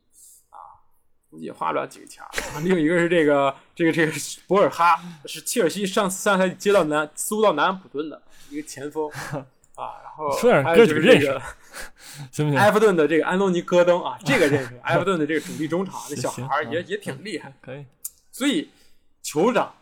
[1.38, 2.28] 也花不了几个钱儿。
[2.54, 4.12] 啊另一个是这个这个这个
[4.46, 8.20] 博尔哈，是切尔西上上赛季接到南租到南安普顿的
[8.50, 9.10] 一个前锋
[9.74, 10.30] 啊，然后
[10.62, 11.42] 还有哥几个认识就是这个
[12.30, 12.58] 行不行？
[12.58, 14.78] 埃弗顿的这个安东尼戈登啊，这个认识。
[14.84, 17.52] 埃弗顿的这个主力中场，这小孩儿也也挺厉害。
[17.62, 17.84] 可以，
[18.30, 18.70] 所以
[19.24, 19.74] 酋长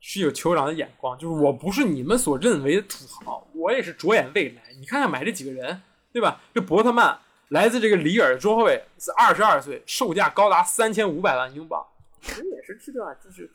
[0.00, 4.62] 是有酋长的眼光，就是我不是你们所认为的土豪，我也是着眼未来。
[4.80, 5.80] 你看看买这几个人，
[6.12, 6.40] 对吧？
[6.52, 7.16] 这伯特曼
[7.48, 11.84] 来自这个里尔中后卫，是二十二岁，售价高达三千五百万英镑，
[12.20, 13.50] 实也是这段就是。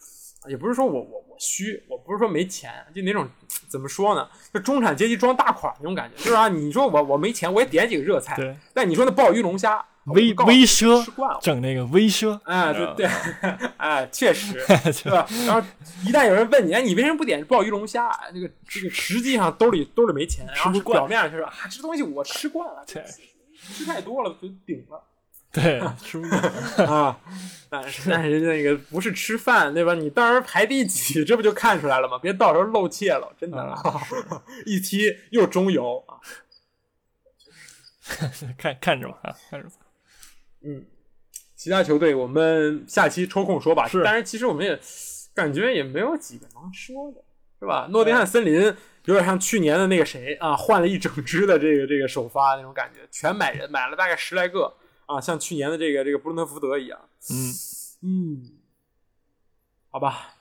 [0.48, 3.30] 也不是说我我我虚，我不是说没钱，就那种
[3.68, 4.28] 怎么说呢？
[4.52, 13.06] 就中产阶级装大款那种感觉，就是啊，你说我我没钱，我也点几个热菜，对，但你说那鲍鱼龙虾，微微奢吃惯了，整那个微奢，哎，对对，
[13.78, 15.28] 哎，确实， 对对吧？
[15.46, 15.62] 然后
[16.04, 18.08] 一旦有人问你，哎，你为什么不点鲍鱼龙虾？
[18.08, 23.06] 哎这个这个实际上兜里兜里没钱，然后表面上就是啊，这东西我吃惯了，对
[23.62, 25.04] 吃太多了就顶了
[25.52, 26.42] 对，吃不惯。
[26.88, 27.20] 啊。
[27.70, 29.94] 但是但是那个不是吃饭对吧？
[29.94, 32.18] 你到时候排第几，这不就看出来了吗？
[32.20, 34.02] 别到时候露怯了，真的，啊
[34.66, 36.20] 一踢又中游啊。
[38.58, 39.76] 看看着吧啊，看着吧。
[40.64, 40.86] 嗯，
[41.56, 43.88] 其他球队我们下期抽空说吧。
[43.88, 44.78] 是但是其实我们也
[45.34, 47.24] 感觉也没有几个能说的，
[47.60, 47.88] 是吧？
[47.90, 48.76] 诺丁汉森林
[49.06, 54.74] 有点像去年的那个谁啊，换了一整支的这个这个首发那种感觉，全买人，买了大概十来个
[55.06, 57.00] 啊，像去年的这个这个布伦特福德一样。
[57.30, 57.54] 嗯，
[58.04, 58.52] 嗯，
[59.90, 60.36] 好吧。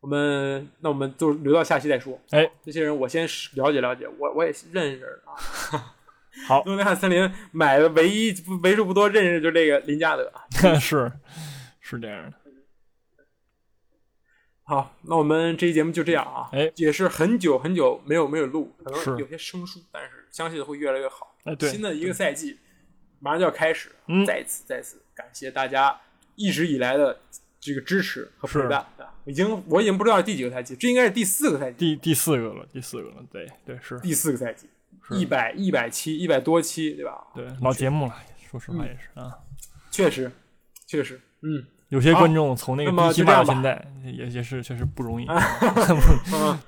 [0.00, 2.20] 我们那我们就留到下期再说。
[2.30, 5.94] 哎，这些人我先了解了解，我我也认识啊。
[6.46, 10.30] 好诺丁汉森林买的唯一为数不多认识就这个林加德。
[10.78, 11.10] 是
[11.80, 12.36] 是这样的。
[14.64, 16.48] 好，那我们这期节目就这样啊。
[16.52, 21.36] 哎也是很久很久没有没有录，可是能有些生疏，但是相信会越来越好。
[21.44, 22.58] 哎，对，新的一个赛季
[23.20, 26.00] 马上就要开始，嗯再次再次感谢大家
[26.34, 27.20] 一直以来的
[27.60, 28.78] 这个支持和陪伴。
[28.98, 34.68] 啊已经我已经不知道第几个赛季，这应该是第四个赛季，第第四个了，第四个了，对对是，第四个赛季，
[35.02, 37.26] 是一百一百期一百多期，对吧？
[37.34, 38.14] 对老节目了，
[38.50, 39.32] 说实嗯话也是啊。
[39.90, 40.30] 确实，
[40.86, 45.26] 确实，嗯有些观众从那个第骂到现在，也也是确实不容易。
[46.32, 46.58] 嗯，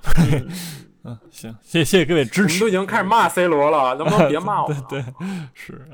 [1.03, 2.71] 嗯，行，谢谢各位支持我们都已。
[2.71, 4.67] 经开始骂 C 罗了，能不能别骂我？
[4.89, 5.05] 对对
[5.53, 5.87] 是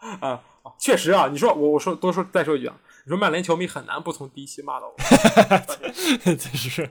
[0.00, 0.40] 啊，啊，啊
[0.78, 4.94] 确实啊，你说我我说多说再说一句啊，你说曼联球迷很难不从第一期骂到我。
[6.24, 6.90] 这是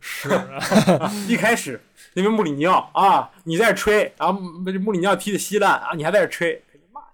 [0.00, 1.80] 是啊，一开始
[2.14, 7.06] 因为穆里尼奥啊，你在这吹，然后穆里尼奥踢的稀烂啊，你还在这吹，骂你。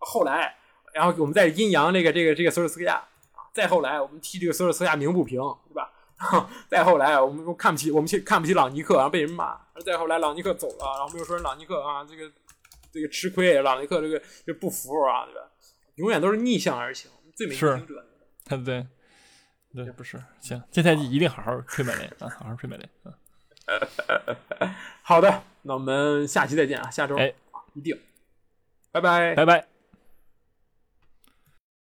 [0.00, 0.54] 后来，
[0.98, 5.38] 然后我们再阴阳这个这个这个索尔斯克亚啊，再后来我们替这个索尔斯克亚鸣不平，
[5.68, 5.92] 对吧？
[6.18, 9.56] 然后再后来我们又看不起我们去看不起朗尼克，然后被人骂。
[9.84, 12.28] 再后来朗尼克走了，然后我们又说朗尼克啊，这个
[12.92, 15.48] 这个吃亏，朗尼克这个这不服啊，对吧？
[15.94, 18.04] 永远都是逆向而行，最美逆行者。
[18.48, 23.14] 对对对，不是行，这赛季一定好好吹曼联啊，好好吹曼联啊，
[25.02, 27.16] 好的，那我们下期再见啊，下周、
[27.74, 27.96] 一定，
[28.90, 29.36] 拜拜。
[29.36, 29.77] 拜拜。